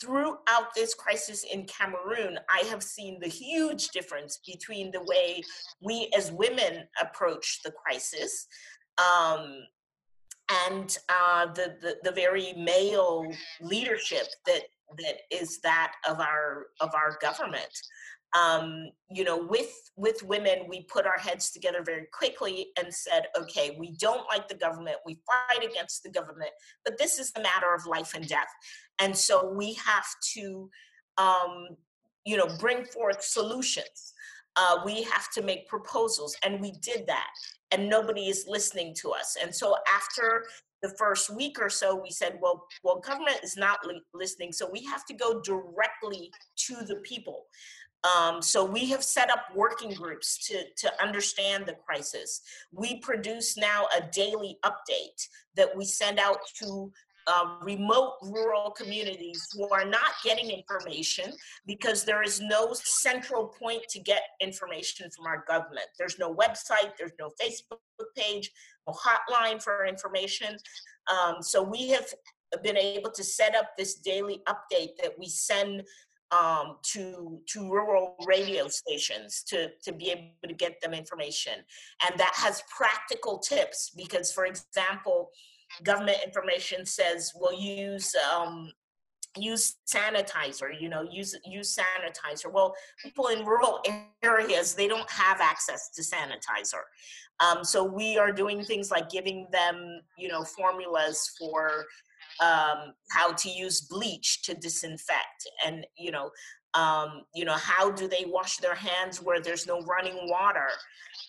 throughout 0.00 0.74
this 0.74 0.94
crisis 0.94 1.44
in 1.44 1.66
Cameroon, 1.66 2.38
I 2.48 2.64
have 2.68 2.82
seen 2.82 3.18
the 3.20 3.28
huge 3.28 3.88
difference 3.88 4.40
between 4.46 4.90
the 4.90 5.02
way 5.02 5.42
we 5.80 6.10
as 6.16 6.30
women 6.32 6.84
approach 7.00 7.60
the 7.64 7.72
crisis 7.72 8.46
um, 8.98 9.56
and 10.68 10.96
uh, 11.08 11.46
the, 11.52 11.76
the, 11.80 11.96
the 12.02 12.12
very 12.12 12.52
male 12.54 13.26
leadership 13.60 14.26
that 14.46 14.62
that 14.98 15.18
is 15.30 15.60
that 15.60 15.92
of 16.08 16.18
our 16.18 16.66
of 16.80 16.90
our 16.94 17.16
government 17.22 17.70
um, 18.38 18.90
you 19.10 19.24
know 19.24 19.36
with 19.36 19.72
with 19.96 20.22
women 20.22 20.60
we 20.68 20.82
put 20.84 21.06
our 21.06 21.18
heads 21.18 21.50
together 21.50 21.82
very 21.84 22.06
quickly 22.12 22.68
and 22.78 22.92
said 22.92 23.26
okay 23.36 23.76
we 23.78 23.92
don't 23.98 24.26
like 24.28 24.48
the 24.48 24.54
government 24.54 24.96
we 25.04 25.20
fight 25.26 25.64
against 25.64 26.02
the 26.02 26.10
government 26.10 26.50
but 26.84 26.96
this 26.98 27.18
is 27.18 27.32
a 27.36 27.42
matter 27.42 27.74
of 27.74 27.86
life 27.86 28.14
and 28.14 28.28
death 28.28 28.50
and 29.00 29.16
so 29.16 29.52
we 29.52 29.74
have 29.74 30.06
to 30.34 30.70
um, 31.18 31.68
you 32.24 32.36
know 32.36 32.48
bring 32.58 32.84
forth 32.84 33.22
solutions 33.22 34.12
uh, 34.56 34.78
we 34.84 35.02
have 35.02 35.30
to 35.32 35.42
make 35.42 35.68
proposals 35.68 36.36
and 36.44 36.60
we 36.60 36.72
did 36.82 37.06
that 37.06 37.30
and 37.70 37.88
nobody 37.88 38.28
is 38.28 38.46
listening 38.48 38.94
to 39.00 39.10
us. 39.10 39.36
And 39.40 39.54
so 39.54 39.76
after 39.92 40.44
the 40.82 40.94
first 40.98 41.34
week 41.34 41.58
or 41.60 41.68
so, 41.68 41.94
we 41.94 42.10
said, 42.10 42.38
well, 42.40 42.66
well, 42.82 43.00
government 43.00 43.40
is 43.42 43.56
not 43.56 43.86
li- 43.86 44.02
listening, 44.14 44.52
so 44.52 44.68
we 44.70 44.84
have 44.84 45.04
to 45.06 45.14
go 45.14 45.40
directly 45.40 46.30
to 46.66 46.76
the 46.86 46.96
people. 46.96 47.46
Um, 48.04 48.40
so 48.40 48.64
we 48.64 48.86
have 48.86 49.04
set 49.04 49.30
up 49.30 49.44
working 49.54 49.92
groups 49.92 50.46
to, 50.48 50.62
to 50.78 51.02
understand 51.02 51.66
the 51.66 51.74
crisis. 51.74 52.40
We 52.72 52.98
produce 53.00 53.56
now 53.56 53.88
a 53.96 54.02
daily 54.10 54.58
update 54.64 55.26
that 55.56 55.76
we 55.76 55.84
send 55.84 56.18
out 56.18 56.38
to 56.60 56.90
uh, 57.26 57.56
remote 57.62 58.14
rural 58.22 58.70
communities 58.70 59.48
who 59.52 59.68
are 59.70 59.84
not 59.84 60.12
getting 60.24 60.50
information 60.50 61.32
because 61.66 62.04
there 62.04 62.22
is 62.22 62.40
no 62.40 62.72
central 62.72 63.46
point 63.46 63.82
to 63.90 64.00
get 64.00 64.22
information 64.40 65.10
from 65.10 65.26
our 65.26 65.44
government. 65.46 65.86
There's 65.98 66.18
no 66.18 66.34
website, 66.34 66.96
there's 66.98 67.12
no 67.18 67.30
Facebook 67.40 67.78
page, 68.16 68.50
no 68.86 68.94
hotline 68.94 69.62
for 69.62 69.86
information. 69.86 70.56
Um, 71.12 71.42
so 71.42 71.62
we 71.62 71.90
have 71.90 72.06
been 72.62 72.76
able 72.76 73.10
to 73.12 73.22
set 73.22 73.54
up 73.54 73.76
this 73.76 73.96
daily 73.96 74.42
update 74.48 74.96
that 75.02 75.12
we 75.18 75.28
send 75.28 75.82
um, 76.32 76.76
to 76.82 77.40
to 77.46 77.70
rural 77.70 78.14
radio 78.26 78.68
stations 78.68 79.42
to 79.48 79.70
to 79.82 79.92
be 79.92 80.10
able 80.10 80.30
to 80.46 80.54
get 80.54 80.80
them 80.80 80.94
information, 80.94 81.54
and 82.06 82.18
that 82.18 82.32
has 82.34 82.62
practical 82.74 83.38
tips 83.38 83.90
because, 83.96 84.32
for 84.32 84.46
example, 84.46 85.30
government 85.82 86.18
information 86.24 86.86
says 86.86 87.32
we'll 87.34 87.58
use 87.58 88.14
um, 88.32 88.70
use 89.36 89.76
sanitizer 89.86 90.68
you 90.78 90.88
know 90.88 91.02
use 91.02 91.36
use 91.44 91.76
sanitizer. 91.76 92.52
Well 92.52 92.74
people 93.02 93.28
in 93.28 93.44
rural 93.44 93.80
areas 94.22 94.74
they 94.74 94.88
don't 94.88 95.10
have 95.10 95.40
access 95.40 95.90
to 95.90 96.02
sanitizer. 96.02 96.82
Um, 97.40 97.64
so 97.64 97.82
we 97.82 98.18
are 98.18 98.32
doing 98.32 98.62
things 98.62 98.90
like 98.90 99.08
giving 99.08 99.46
them 99.52 100.00
you 100.18 100.28
know 100.28 100.44
formulas 100.44 101.34
for 101.38 101.86
um, 102.40 102.94
how 103.10 103.32
to 103.32 103.50
use 103.50 103.82
bleach 103.82 104.42
to 104.42 104.54
disinfect 104.54 105.48
and 105.66 105.86
you 105.96 106.10
know 106.10 106.30
um, 106.74 107.22
you 107.34 107.44
know 107.44 107.54
how 107.54 107.90
do 107.90 108.08
they 108.08 108.24
wash 108.26 108.58
their 108.58 108.74
hands 108.74 109.20
where 109.22 109.40
there's 109.40 109.66
no 109.66 109.80
running 109.82 110.28
water 110.28 110.68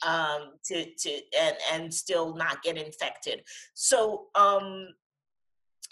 um, 0.08 0.54
to 0.65 0.86
to 0.97 1.19
and 1.39 1.56
and 1.74 1.93
still 1.93 2.36
not 2.36 2.62
get 2.63 2.78
infected 2.78 3.41
so 3.74 4.28
um, 4.36 4.88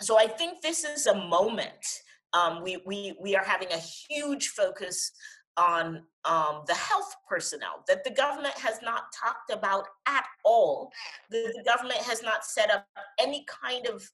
so 0.01 0.17
i 0.17 0.27
think 0.27 0.61
this 0.61 0.83
is 0.83 1.07
a 1.07 1.15
moment 1.15 1.85
um, 2.33 2.63
we 2.63 2.81
we 2.85 3.15
we 3.21 3.35
are 3.35 3.43
having 3.43 3.71
a 3.71 3.77
huge 3.77 4.49
focus 4.49 5.11
on 5.57 6.01
um, 6.25 6.63
the 6.67 6.75
health 6.75 7.13
personnel 7.27 7.83
that 7.87 8.03
the 8.03 8.11
government 8.11 8.57
has 8.57 8.79
not 8.81 9.03
talked 9.11 9.51
about 9.51 9.85
at 10.07 10.25
all. 10.45 10.91
The, 11.29 11.53
the 11.55 11.63
government 11.63 11.99
has 12.01 12.23
not 12.23 12.45
set 12.45 12.71
up 12.71 12.85
any 13.19 13.45
kind 13.61 13.87
of 13.87 14.09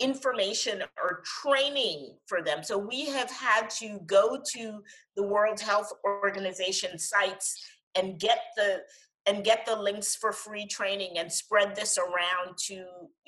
information 0.00 0.82
or 1.02 1.22
training 1.42 2.16
for 2.26 2.42
them. 2.42 2.62
So 2.62 2.76
we 2.76 3.06
have 3.06 3.30
had 3.30 3.70
to 3.78 4.00
go 4.06 4.40
to 4.52 4.82
the 5.16 5.22
World 5.22 5.60
Health 5.60 5.92
Organization 6.04 6.98
sites 6.98 7.64
and 7.94 8.18
get 8.18 8.40
the 8.56 8.82
and 9.26 9.42
get 9.42 9.64
the 9.64 9.74
links 9.74 10.14
for 10.16 10.32
free 10.32 10.66
training 10.66 11.16
and 11.16 11.32
spread 11.32 11.74
this 11.74 11.96
around 11.96 12.58
to 12.66 12.84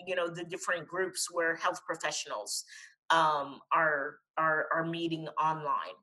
you 0.06 0.14
know 0.14 0.28
the 0.28 0.44
different 0.44 0.86
groups 0.86 1.28
where 1.30 1.56
health 1.56 1.80
professionals 1.86 2.64
um, 3.10 3.60
are 3.72 4.16
are 4.36 4.66
are 4.74 4.84
meeting 4.84 5.28
online. 5.40 5.96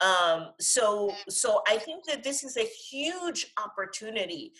Um, 0.00 0.48
so 0.60 1.14
so 1.28 1.62
I 1.68 1.78
think 1.78 2.04
that 2.06 2.22
this 2.22 2.44
is 2.44 2.56
a 2.56 2.68
huge 2.90 3.46
opportunity 3.62 4.52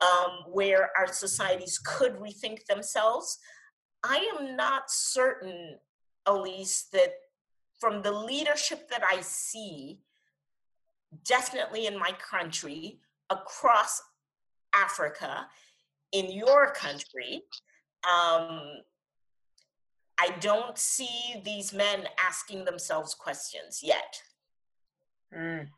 um, 0.00 0.44
where 0.52 0.90
our 0.98 1.12
societies 1.12 1.78
could 1.78 2.14
rethink 2.16 2.64
themselves. 2.66 3.38
I 4.04 4.28
am 4.38 4.56
not 4.56 4.90
certain, 4.90 5.78
Alyse, 6.26 6.90
that 6.92 7.14
from 7.78 8.02
the 8.02 8.12
leadership 8.12 8.88
that 8.90 9.02
I 9.08 9.20
see, 9.20 10.00
definitely 11.24 11.86
in 11.86 11.98
my 11.98 12.12
country, 12.12 13.00
across 13.30 14.02
Africa, 14.74 15.46
in 16.12 16.30
your 16.30 16.72
country, 16.72 17.42
um, 18.04 18.82
I 20.20 20.34
don't 20.40 20.76
see 20.76 21.40
these 21.44 21.72
men 21.72 22.04
asking 22.18 22.64
themselves 22.64 23.14
questions 23.14 23.80
yet. 23.82 24.20
Mm, 25.36 25.68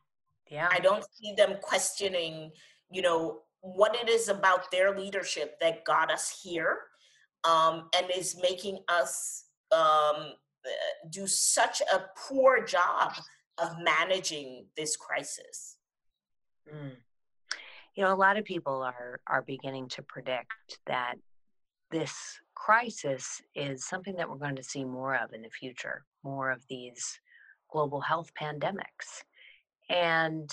yeah. 0.49 0.69
I 0.71 0.79
don't 0.79 1.05
see 1.13 1.35
them 1.35 1.57
questioning, 1.61 2.53
you 2.91 3.03
know, 3.03 3.41
what 3.61 3.95
it 3.95 4.09
is 4.09 4.29
about 4.29 4.71
their 4.71 4.97
leadership 4.99 5.61
that 5.61 5.85
got 5.85 6.11
us 6.11 6.41
here 6.43 6.79
um, 7.45 7.89
and 7.97 8.07
is 8.15 8.39
making 8.41 8.79
us 8.89 9.45
um, 9.73 10.33
do 11.09 11.27
such 11.27 11.81
a 11.93 12.05
poor 12.17 12.65
job 12.65 13.13
of 13.59 13.77
managing 13.83 14.67
this 14.77 14.97
crisis. 14.97 15.77
Mm. 16.73 16.97
You 17.95 18.05
know, 18.05 18.13
a 18.13 18.17
lot 18.17 18.39
of 18.39 18.45
people 18.45 18.83
are 18.83 19.21
are 19.27 19.43
beginning 19.43 19.89
to 19.89 20.03
predict 20.03 20.79
that 20.87 21.17
this 21.91 22.15
crisis 22.55 23.41
is 23.55 23.87
something 23.87 24.15
that 24.17 24.29
we're 24.29 24.37
going 24.37 24.57
to 24.57 24.63
see 24.63 24.85
more 24.85 25.17
of 25.17 25.33
in 25.33 25.43
the 25.43 25.51
future, 25.51 26.05
more 26.23 26.51
of 26.51 26.63
these 26.69 27.19
global 27.71 28.01
health 28.01 28.31
pandemics. 28.41 29.25
And 29.89 30.49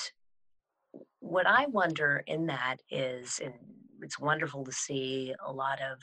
what 1.19 1.45
I 1.45 1.67
wonder 1.67 2.23
in 2.25 2.47
that 2.47 2.77
is, 2.89 3.39
and 3.43 3.53
it's 4.01 4.19
wonderful 4.19 4.63
to 4.65 4.71
see 4.71 5.33
a 5.45 5.51
lot 5.51 5.79
of 5.81 5.99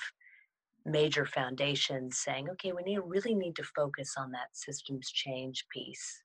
major 0.86 1.24
foundations 1.24 2.18
saying, 2.18 2.48
okay, 2.50 2.72
we 2.72 2.82
need 2.82 2.98
really 3.04 3.34
need 3.34 3.56
to 3.56 3.64
focus 3.64 4.14
on 4.18 4.30
that 4.32 4.48
systems 4.52 5.10
change 5.10 5.66
piece 5.70 6.22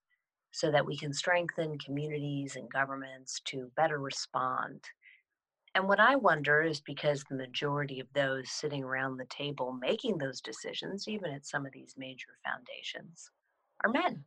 so 0.52 0.70
that 0.70 0.84
we 0.84 0.96
can 0.96 1.12
strengthen 1.12 1.78
communities 1.78 2.56
and 2.56 2.70
governments 2.70 3.40
to 3.46 3.70
better 3.76 3.98
respond. 3.98 4.82
And 5.74 5.86
what 5.86 6.00
I 6.00 6.16
wonder 6.16 6.62
is 6.62 6.80
because 6.80 7.22
the 7.24 7.36
majority 7.36 8.00
of 8.00 8.08
those 8.12 8.50
sitting 8.50 8.82
around 8.82 9.16
the 9.16 9.26
table 9.26 9.72
making 9.72 10.18
those 10.18 10.40
decisions, 10.40 11.06
even 11.06 11.30
at 11.30 11.46
some 11.46 11.64
of 11.64 11.72
these 11.72 11.94
major 11.96 12.36
foundations, 12.44 13.30
are 13.84 13.90
men. 13.90 14.24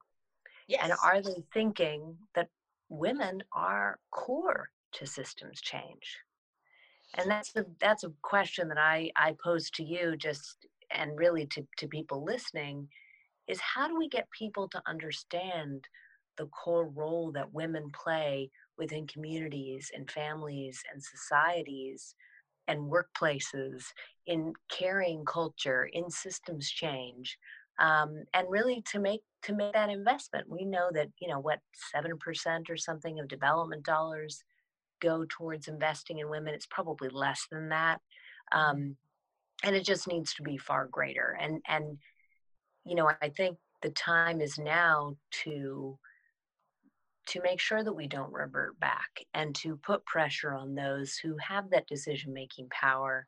Yes. 0.68 0.82
And 0.84 0.94
are 1.04 1.22
they 1.22 1.44
thinking 1.54 2.18
that 2.36 2.48
women 2.88 3.44
are 3.54 4.00
core 4.12 4.70
to 4.94 5.06
systems 5.06 5.60
change? 5.60 6.18
And 7.16 7.30
that's 7.30 7.52
the 7.52 7.66
that's 7.80 8.04
a 8.04 8.12
question 8.22 8.68
that 8.70 8.78
I, 8.78 9.12
I 9.16 9.36
pose 9.44 9.70
to 9.72 9.84
you 9.84 10.16
just 10.18 10.66
and 10.92 11.18
really 11.18 11.46
to, 11.48 11.66
to 11.78 11.88
people 11.88 12.24
listening 12.24 12.88
is 13.48 13.60
how 13.60 13.88
do 13.88 13.98
we 13.98 14.08
get 14.08 14.30
people 14.32 14.68
to 14.70 14.82
understand 14.88 15.88
the 16.38 16.48
core 16.48 16.88
role 16.88 17.32
that 17.34 17.54
women 17.54 17.92
play 17.92 18.50
within 18.78 19.06
communities 19.06 19.92
and 19.94 20.10
families 20.10 20.82
and 20.92 21.04
societies 21.04 22.16
and 22.68 22.92
workplaces 22.92 23.84
in 24.26 24.54
carrying 24.72 25.24
culture 25.26 25.90
in 25.92 26.10
systems 26.10 26.70
change 26.70 27.38
um, 27.80 28.24
and 28.34 28.48
really 28.50 28.84
to 28.92 29.00
make 29.00 29.22
to 29.44 29.54
make 29.54 29.74
that 29.74 29.90
investment? 29.90 30.50
We 30.50 30.66
know 30.66 30.90
that 30.94 31.10
you 31.20 31.28
know 31.28 31.40
what 31.40 31.60
7% 31.96 32.70
or 32.70 32.78
something 32.78 33.20
of 33.20 33.28
development 33.28 33.84
dollars 33.84 34.44
go 35.04 35.26
towards 35.30 35.68
investing 35.68 36.20
in 36.20 36.30
women 36.30 36.54
it's 36.54 36.68
probably 36.68 37.10
less 37.10 37.46
than 37.52 37.70
that 37.70 38.00
um, 38.52 38.96
and 39.64 39.76
it 39.76 39.84
just 39.84 40.08
needs 40.08 40.34
to 40.34 40.44
be 40.44 40.58
far 40.58 40.88
greater 40.88 41.38
and 41.40 41.62
and 41.68 41.98
you 42.86 42.96
know 42.96 43.12
i 43.22 43.30
think 43.30 43.58
the 43.82 43.90
time 43.92 44.40
is 44.42 44.58
now 44.58 45.16
to 45.32 45.98
to 47.26 47.42
make 47.42 47.60
sure 47.60 47.84
that 47.84 47.94
we 47.94 48.08
don't 48.08 48.34
revert 48.34 48.80
back 48.80 49.26
and 49.34 49.56
to 49.56 49.78
put 49.78 50.06
pressure 50.06 50.54
on 50.54 50.76
those 50.76 51.18
who 51.18 51.36
have 51.38 51.70
that 51.70 51.88
decision 51.88 52.34
making 52.34 52.68
power. 52.70 53.26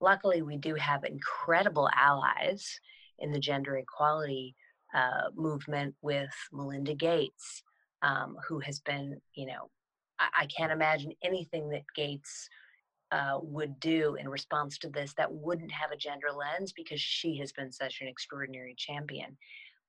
Luckily, 0.00 0.42
we 0.42 0.56
do 0.56 0.74
have 0.74 1.04
incredible 1.04 1.88
allies 1.96 2.78
in 3.18 3.32
the 3.32 3.38
gender 3.38 3.76
equality 3.78 4.54
uh, 4.94 5.30
movement 5.34 5.94
with 6.02 6.30
Melinda 6.52 6.94
Gates, 6.94 7.62
um, 8.02 8.36
who 8.46 8.58
has 8.60 8.80
been, 8.80 9.20
you 9.34 9.46
know, 9.46 9.70
I, 10.18 10.42
I, 10.42 10.46
can't 10.46 10.72
imagine 10.72 11.12
anything 11.22 11.68
that 11.70 11.82
Gates 11.94 12.48
uh, 13.10 13.38
would 13.42 13.80
do 13.80 14.16
in 14.16 14.28
response 14.28 14.78
to 14.78 14.88
this 14.88 15.14
that 15.14 15.32
wouldn't 15.32 15.72
have 15.72 15.90
a 15.90 15.96
gender 15.96 16.28
lens 16.36 16.72
because 16.72 17.00
she 17.00 17.36
has 17.38 17.52
been 17.52 17.72
such 17.72 18.00
an 18.00 18.08
extraordinary 18.08 18.74
champion 18.76 19.36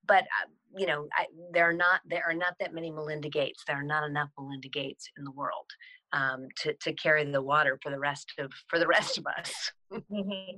but 0.07 0.23
uh, 0.23 0.47
you 0.77 0.85
know 0.85 1.07
I, 1.17 1.25
there 1.53 1.69
are 1.69 1.73
not 1.73 2.01
there 2.05 2.23
are 2.27 2.33
not 2.33 2.55
that 2.59 2.73
many 2.73 2.91
melinda 2.91 3.29
gates 3.29 3.63
there 3.65 3.77
are 3.77 3.83
not 3.83 4.03
enough 4.03 4.29
melinda 4.37 4.69
gates 4.69 5.09
in 5.17 5.23
the 5.23 5.31
world 5.31 5.67
um, 6.11 6.47
to, 6.57 6.73
to 6.73 6.93
carry 6.93 7.23
the 7.23 7.41
water 7.41 7.79
for 7.83 7.91
the 7.91 7.99
rest 7.99 8.33
of 8.39 8.51
for 8.67 8.79
the 8.79 8.87
rest 8.87 9.17
of 9.17 9.25
us 9.37 9.71
mm-hmm. 9.91 10.57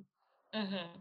Mm-hmm. 0.56 1.00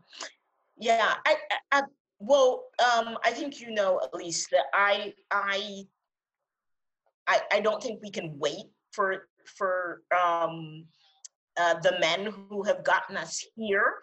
yeah 0.79 1.15
I, 1.27 1.37
I, 1.73 1.83
well 2.19 2.65
um, 2.81 3.19
i 3.25 3.31
think 3.31 3.61
you 3.61 3.71
know 3.71 4.01
at 4.03 4.15
least 4.15 4.51
that 4.51 4.65
i 4.75 5.13
i 5.31 5.85
i, 7.33 7.41
I 7.57 7.61
don't 7.61 7.83
think 7.83 8.01
we 8.03 8.11
can 8.11 8.29
wait 8.39 8.67
for 8.93 9.29
for 9.57 10.03
um, 10.13 10.85
uh, 11.59 11.75
the 11.81 11.97
men 11.99 12.33
who 12.49 12.63
have 12.63 12.85
gotten 12.85 13.17
us 13.17 13.45
here 13.57 13.95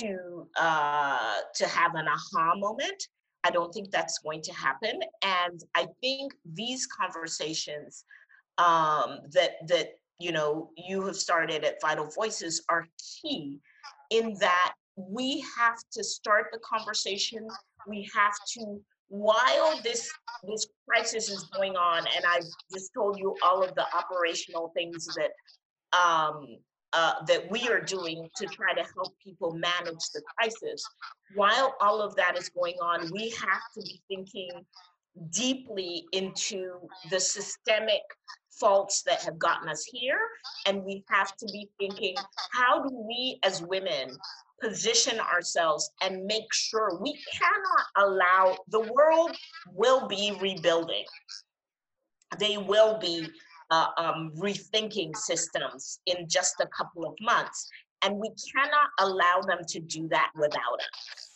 to 0.00 0.46
uh, 0.56 1.36
to 1.54 1.66
have 1.66 1.94
an 1.94 2.06
aha 2.08 2.54
moment 2.56 3.08
I 3.44 3.50
don't 3.50 3.72
think 3.72 3.90
that's 3.90 4.18
going 4.18 4.42
to 4.42 4.52
happen. 4.52 5.00
And 5.22 5.62
I 5.74 5.86
think 6.00 6.34
these 6.44 6.86
conversations 6.86 8.04
um, 8.58 9.20
that 9.32 9.66
that 9.68 9.90
you 10.18 10.32
know 10.32 10.70
you 10.76 11.04
have 11.06 11.16
started 11.16 11.64
at 11.64 11.80
Vital 11.80 12.06
Voices 12.06 12.64
are 12.68 12.86
key 12.98 13.60
in 14.10 14.36
that 14.40 14.74
we 14.96 15.44
have 15.56 15.78
to 15.92 16.02
start 16.02 16.46
the 16.52 16.58
conversation. 16.58 17.46
We 17.86 18.08
have 18.14 18.34
to 18.54 18.80
while 19.08 19.80
this 19.82 19.82
this 19.82 20.12
crisis 20.98 21.30
is 21.30 21.44
going 21.54 21.76
on, 21.76 21.98
and 21.98 22.24
I 22.26 22.40
just 22.72 22.92
told 22.94 23.18
you 23.18 23.34
all 23.44 23.62
of 23.62 23.74
the 23.74 23.84
operational 23.96 24.72
things 24.76 25.06
that 25.16 25.30
um, 25.98 26.58
uh, 26.92 27.14
that 27.26 27.50
we 27.50 27.68
are 27.68 27.80
doing 27.80 28.28
to 28.36 28.46
try 28.46 28.72
to 28.74 28.82
help 28.94 29.12
people 29.22 29.52
manage 29.52 30.04
the 30.14 30.22
crisis. 30.36 30.82
While 31.34 31.74
all 31.80 32.00
of 32.00 32.16
that 32.16 32.38
is 32.38 32.48
going 32.48 32.76
on, 32.82 33.10
we 33.12 33.30
have 33.30 33.62
to 33.74 33.80
be 33.82 34.00
thinking 34.08 34.50
deeply 35.30 36.04
into 36.12 36.70
the 37.10 37.20
systemic 37.20 38.02
faults 38.58 39.02
that 39.02 39.22
have 39.22 39.38
gotten 39.38 39.68
us 39.68 39.84
here. 39.92 40.18
And 40.66 40.82
we 40.82 41.04
have 41.10 41.36
to 41.36 41.46
be 41.52 41.68
thinking, 41.78 42.16
how 42.52 42.82
do 42.82 42.94
we 43.06 43.38
as 43.42 43.62
women 43.62 44.16
position 44.60 45.18
ourselves 45.20 45.90
and 46.02 46.24
make 46.24 46.52
sure 46.52 46.98
we 47.00 47.18
cannot 47.32 48.08
allow 48.08 48.56
the 48.68 48.80
world 48.80 49.36
will 49.72 50.06
be 50.06 50.36
rebuilding. 50.40 51.04
They 52.38 52.56
will 52.58 52.98
be 52.98 53.28
uh, 53.70 53.86
um, 53.96 54.32
rethinking 54.36 55.16
systems 55.16 56.00
in 56.06 56.28
just 56.28 56.54
a 56.60 56.66
couple 56.66 57.06
of 57.06 57.14
months. 57.20 57.68
And 58.02 58.16
we 58.16 58.30
cannot 58.54 58.90
allow 59.00 59.40
them 59.46 59.58
to 59.68 59.80
do 59.80 60.08
that 60.08 60.30
without 60.36 60.80
us. 60.80 61.28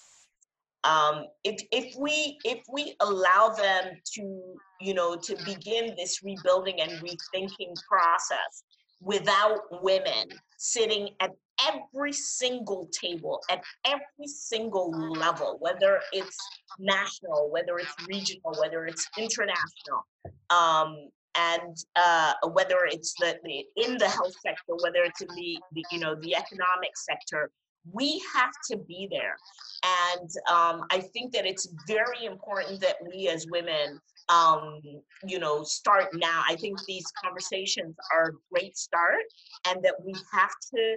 Um, 0.85 1.27
if, 1.45 1.63
if 1.71 1.95
we 1.97 2.39
if 2.45 2.59
we 2.73 2.97
allow 3.01 3.51
them 3.51 4.01
to 4.15 4.57
you 4.81 4.95
know 4.95 5.15
to 5.15 5.37
begin 5.45 5.95
this 5.97 6.25
rebuilding 6.25 6.81
and 6.81 6.91
rethinking 7.01 7.75
process 7.89 8.65
without 9.01 9.61
women 9.83 10.29
sitting 10.59 11.11
at 11.21 11.31
every 11.69 12.12
single 12.12 12.88
table 12.93 13.41
at 13.51 13.62
every 13.87 14.27
single 14.27 14.91
level 15.12 15.57
whether 15.61 16.01
it's 16.12 16.38
national 16.79 17.51
whether 17.51 17.79
it's 17.79 17.95
regional 18.09 18.55
whether 18.61 18.87
it's 18.87 19.09
international 19.19 20.07
um, 20.51 21.09
and 21.37 21.77
uh, 21.97 22.35
whether 22.53 22.85
it's 22.87 23.15
the, 23.15 23.38
the, 23.45 23.65
in 23.77 23.97
the 23.97 24.09
health 24.09 24.35
sector, 24.45 24.75
whether 24.83 25.03
it's 25.03 25.21
in 25.23 25.29
the, 25.29 25.59
the, 25.73 25.85
you 25.91 25.99
know 25.99 26.15
the 26.17 26.35
economic 26.35 26.97
sector, 26.97 27.51
we 27.90 28.23
have 28.35 28.53
to 28.71 28.77
be 28.77 29.09
there. 29.11 29.37
And 29.85 30.31
um, 30.49 30.87
I 30.90 31.01
think 31.01 31.33
that 31.33 31.47
it's 31.47 31.68
very 31.88 32.25
important 32.25 32.81
that 32.81 32.97
we 33.07 33.29
as 33.29 33.47
women, 33.51 34.01
um, 34.29 34.81
you 35.27 35.38
know, 35.38 35.64
start 35.64 36.09
now. 36.14 36.42
I 36.49 36.55
think 36.57 36.79
these 36.87 37.05
conversations 37.23 37.97
are 38.14 38.29
a 38.29 38.33
great 38.53 38.77
start, 38.77 39.25
and 39.66 39.83
that 39.83 39.95
we 40.05 40.14
have 40.33 40.53
to 40.75 40.97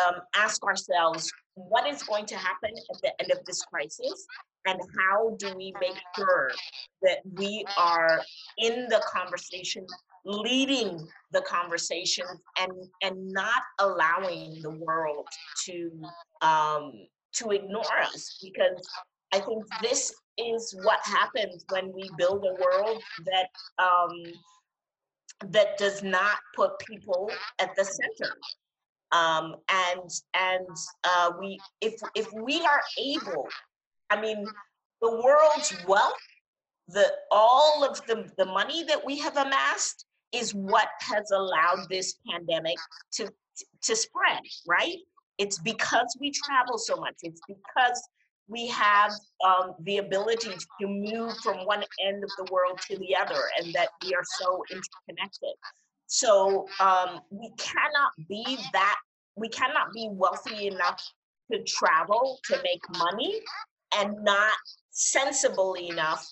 um, 0.00 0.14
ask 0.34 0.64
ourselves 0.64 1.30
what 1.54 1.86
is 1.86 2.02
going 2.02 2.26
to 2.26 2.36
happen 2.36 2.70
at 2.94 3.02
the 3.02 3.12
end 3.20 3.30
of 3.30 3.44
this 3.44 3.62
crisis 3.62 4.26
and 4.66 4.80
how 4.98 5.36
do 5.38 5.54
we 5.56 5.74
make 5.80 5.98
sure 6.16 6.50
that 7.02 7.18
we 7.34 7.64
are 7.76 8.22
in 8.58 8.86
the 8.88 9.02
conversation 9.12 9.84
leading 10.24 11.06
the 11.32 11.40
conversation 11.42 12.26
and 12.60 12.72
and 13.02 13.32
not 13.32 13.62
allowing 13.80 14.60
the 14.62 14.70
world 14.70 15.26
to 15.64 15.90
um 16.42 16.92
to 17.32 17.50
ignore 17.50 17.98
us 18.02 18.38
because 18.42 18.86
i 19.32 19.40
think 19.40 19.64
this 19.80 20.14
is 20.38 20.74
what 20.84 21.00
happens 21.04 21.64
when 21.70 21.92
we 21.92 22.08
build 22.16 22.44
a 22.44 22.54
world 22.62 23.02
that 23.24 23.48
um 23.82 24.22
that 25.50 25.76
does 25.76 26.02
not 26.02 26.38
put 26.54 26.78
people 26.78 27.30
at 27.58 27.74
the 27.76 27.84
center. 27.84 28.32
Um, 29.10 29.56
and 29.68 30.10
and 30.34 30.68
uh, 31.04 31.32
we 31.38 31.60
if 31.80 31.94
if 32.14 32.32
we 32.32 32.60
are 32.64 32.80
able 32.98 33.48
I 34.12 34.20
mean, 34.20 34.46
the 35.00 35.10
world's 35.10 35.74
wealth, 35.88 36.12
the 36.88 37.10
all 37.30 37.82
of 37.82 38.04
the, 38.06 38.30
the 38.36 38.44
money 38.44 38.84
that 38.84 39.04
we 39.04 39.18
have 39.18 39.36
amassed 39.38 40.04
is 40.32 40.54
what 40.54 40.88
has 41.00 41.30
allowed 41.30 41.86
this 41.90 42.16
pandemic 42.30 42.76
to 43.12 43.28
to 43.82 43.96
spread, 43.96 44.40
right? 44.66 44.96
It's 45.38 45.58
because 45.58 46.16
we 46.20 46.30
travel 46.30 46.78
so 46.78 46.96
much. 46.96 47.14
It's 47.22 47.40
because 47.46 48.02
we 48.48 48.66
have 48.68 49.12
um, 49.44 49.74
the 49.80 49.98
ability 49.98 50.50
to 50.80 50.86
move 50.86 51.36
from 51.38 51.58
one 51.66 51.82
end 52.04 52.24
of 52.24 52.30
the 52.38 52.52
world 52.52 52.80
to 52.88 52.98
the 52.98 53.16
other 53.16 53.40
and 53.58 53.72
that 53.72 53.88
we 54.02 54.14
are 54.14 54.24
so 54.38 54.62
interconnected. 54.70 55.54
So 56.06 56.66
um, 56.80 57.20
we 57.30 57.50
cannot 57.56 58.12
be 58.28 58.58
that, 58.72 58.96
we 59.36 59.48
cannot 59.48 59.92
be 59.94 60.08
wealthy 60.10 60.66
enough 60.66 61.02
to 61.50 61.62
travel 61.64 62.38
to 62.44 62.60
make 62.62 62.82
money 62.98 63.40
and 63.96 64.22
not 64.22 64.52
sensible 64.90 65.74
enough 65.74 66.26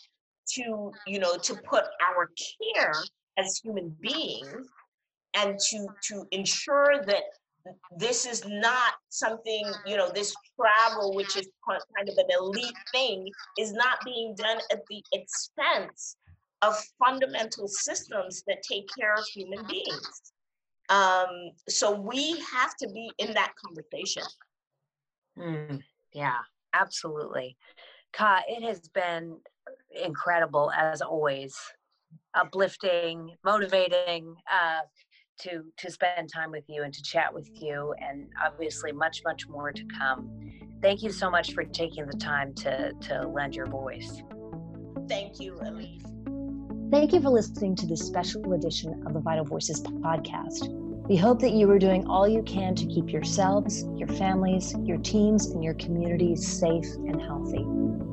to 0.55 0.90
you 1.07 1.18
know 1.18 1.36
to 1.36 1.55
put 1.55 1.84
our 2.09 2.30
care 2.74 2.92
as 3.41 3.61
human 3.62 3.97
beings 4.01 4.66
and 5.34 5.59
to 5.59 5.86
to 6.03 6.26
ensure 6.32 7.03
that 7.07 7.22
this 7.99 8.26
is 8.26 8.43
not 8.47 8.95
something 9.11 9.70
you 9.86 9.97
know 9.97 10.11
this 10.11 10.34
travel 10.57 11.14
which 11.14 11.36
is 11.36 11.49
kind 11.66 12.09
of 12.09 12.14
an 12.16 12.26
elite 12.38 12.74
thing 12.93 13.28
is 13.59 13.72
not 13.72 13.99
being 14.05 14.34
done 14.34 14.59
at 14.72 14.80
the 14.88 15.03
expense 15.12 16.16
of 16.62 16.76
fundamental 16.99 17.68
systems 17.68 18.43
that 18.47 18.62
take 18.62 18.86
care 18.99 19.14
of 19.14 19.24
human 19.34 19.64
beings. 19.66 20.32
Um, 20.91 21.53
so 21.68 21.99
we 21.99 22.38
have 22.53 22.76
to 22.80 22.88
be 22.88 23.11
in 23.18 23.32
that 23.32 23.53
conversation. 23.64 24.24
Mm, 25.38 25.80
yeah 26.12 26.38
absolutely. 26.74 27.57
Kah 28.12 28.41
it 28.49 28.62
has 28.62 28.88
been 28.88 29.38
incredible 30.05 30.70
as 30.76 31.01
always 31.01 31.57
uplifting 32.35 33.35
motivating 33.45 34.35
uh, 34.51 34.81
to 35.41 35.62
to 35.78 35.91
spend 35.91 36.28
time 36.33 36.51
with 36.51 36.64
you 36.68 36.83
and 36.83 36.93
to 36.93 37.03
chat 37.03 37.33
with 37.33 37.49
you 37.61 37.95
and 37.99 38.26
obviously 38.45 38.93
much 38.93 39.22
much 39.24 39.49
more 39.49 39.72
to 39.72 39.85
come. 39.99 40.31
Thank 40.83 41.03
you 41.03 41.11
so 41.11 41.31
much 41.31 41.53
for 41.53 41.64
taking 41.64 42.07
the 42.07 42.16
time 42.16 42.55
to 42.57 42.93
to 42.93 43.26
lend 43.26 43.55
your 43.55 43.66
voice. 43.66 44.22
Thank 45.09 45.41
you 45.41 45.55
Alyse. 45.62 46.07
Thank 46.91 47.12
you 47.12 47.20
for 47.20 47.31
listening 47.31 47.76
to 47.76 47.87
this 47.87 48.01
special 48.01 48.53
edition 48.53 49.05
of 49.07 49.14
the 49.14 49.20
vital 49.20 49.45
voices 49.45 49.81
podcast. 49.81 50.68
We 51.09 51.16
hope 51.16 51.41
that 51.41 51.53
you 51.53 51.70
are 51.70 51.78
doing 51.78 52.07
all 52.07 52.28
you 52.28 52.43
can 52.43 52.74
to 52.76 52.87
keep 52.87 53.11
yourselves 53.11 53.85
your 53.97 54.09
families 54.09 54.74
your 54.85 54.99
teams 54.99 55.47
and 55.47 55.64
your 55.64 55.74
communities 55.74 56.47
safe 56.47 56.87
and 57.07 57.20
healthy. 57.20 57.64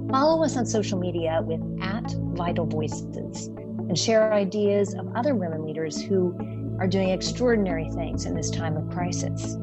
Follow 0.09 0.43
us 0.43 0.55
on 0.55 0.65
social 0.65 0.97
media 0.97 1.41
with 1.43 1.61
at 1.81 2.09
vital 2.35 2.65
voices 2.65 3.49
and 3.97 4.03
share 4.03 4.31
ideas 4.31 4.93
of 4.93 5.11
other 5.15 5.33
women 5.33 5.65
leaders 5.65 5.99
who 5.99 6.35
are 6.79 6.85
doing 6.85 7.09
extraordinary 7.09 7.89
things 7.89 8.27
in 8.27 8.35
this 8.35 8.51
time 8.51 8.77
of 8.77 8.87
crisis. 8.91 9.57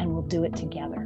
and 0.00 0.12
we'll 0.12 0.22
do 0.22 0.42
it 0.44 0.56
together. 0.56 0.97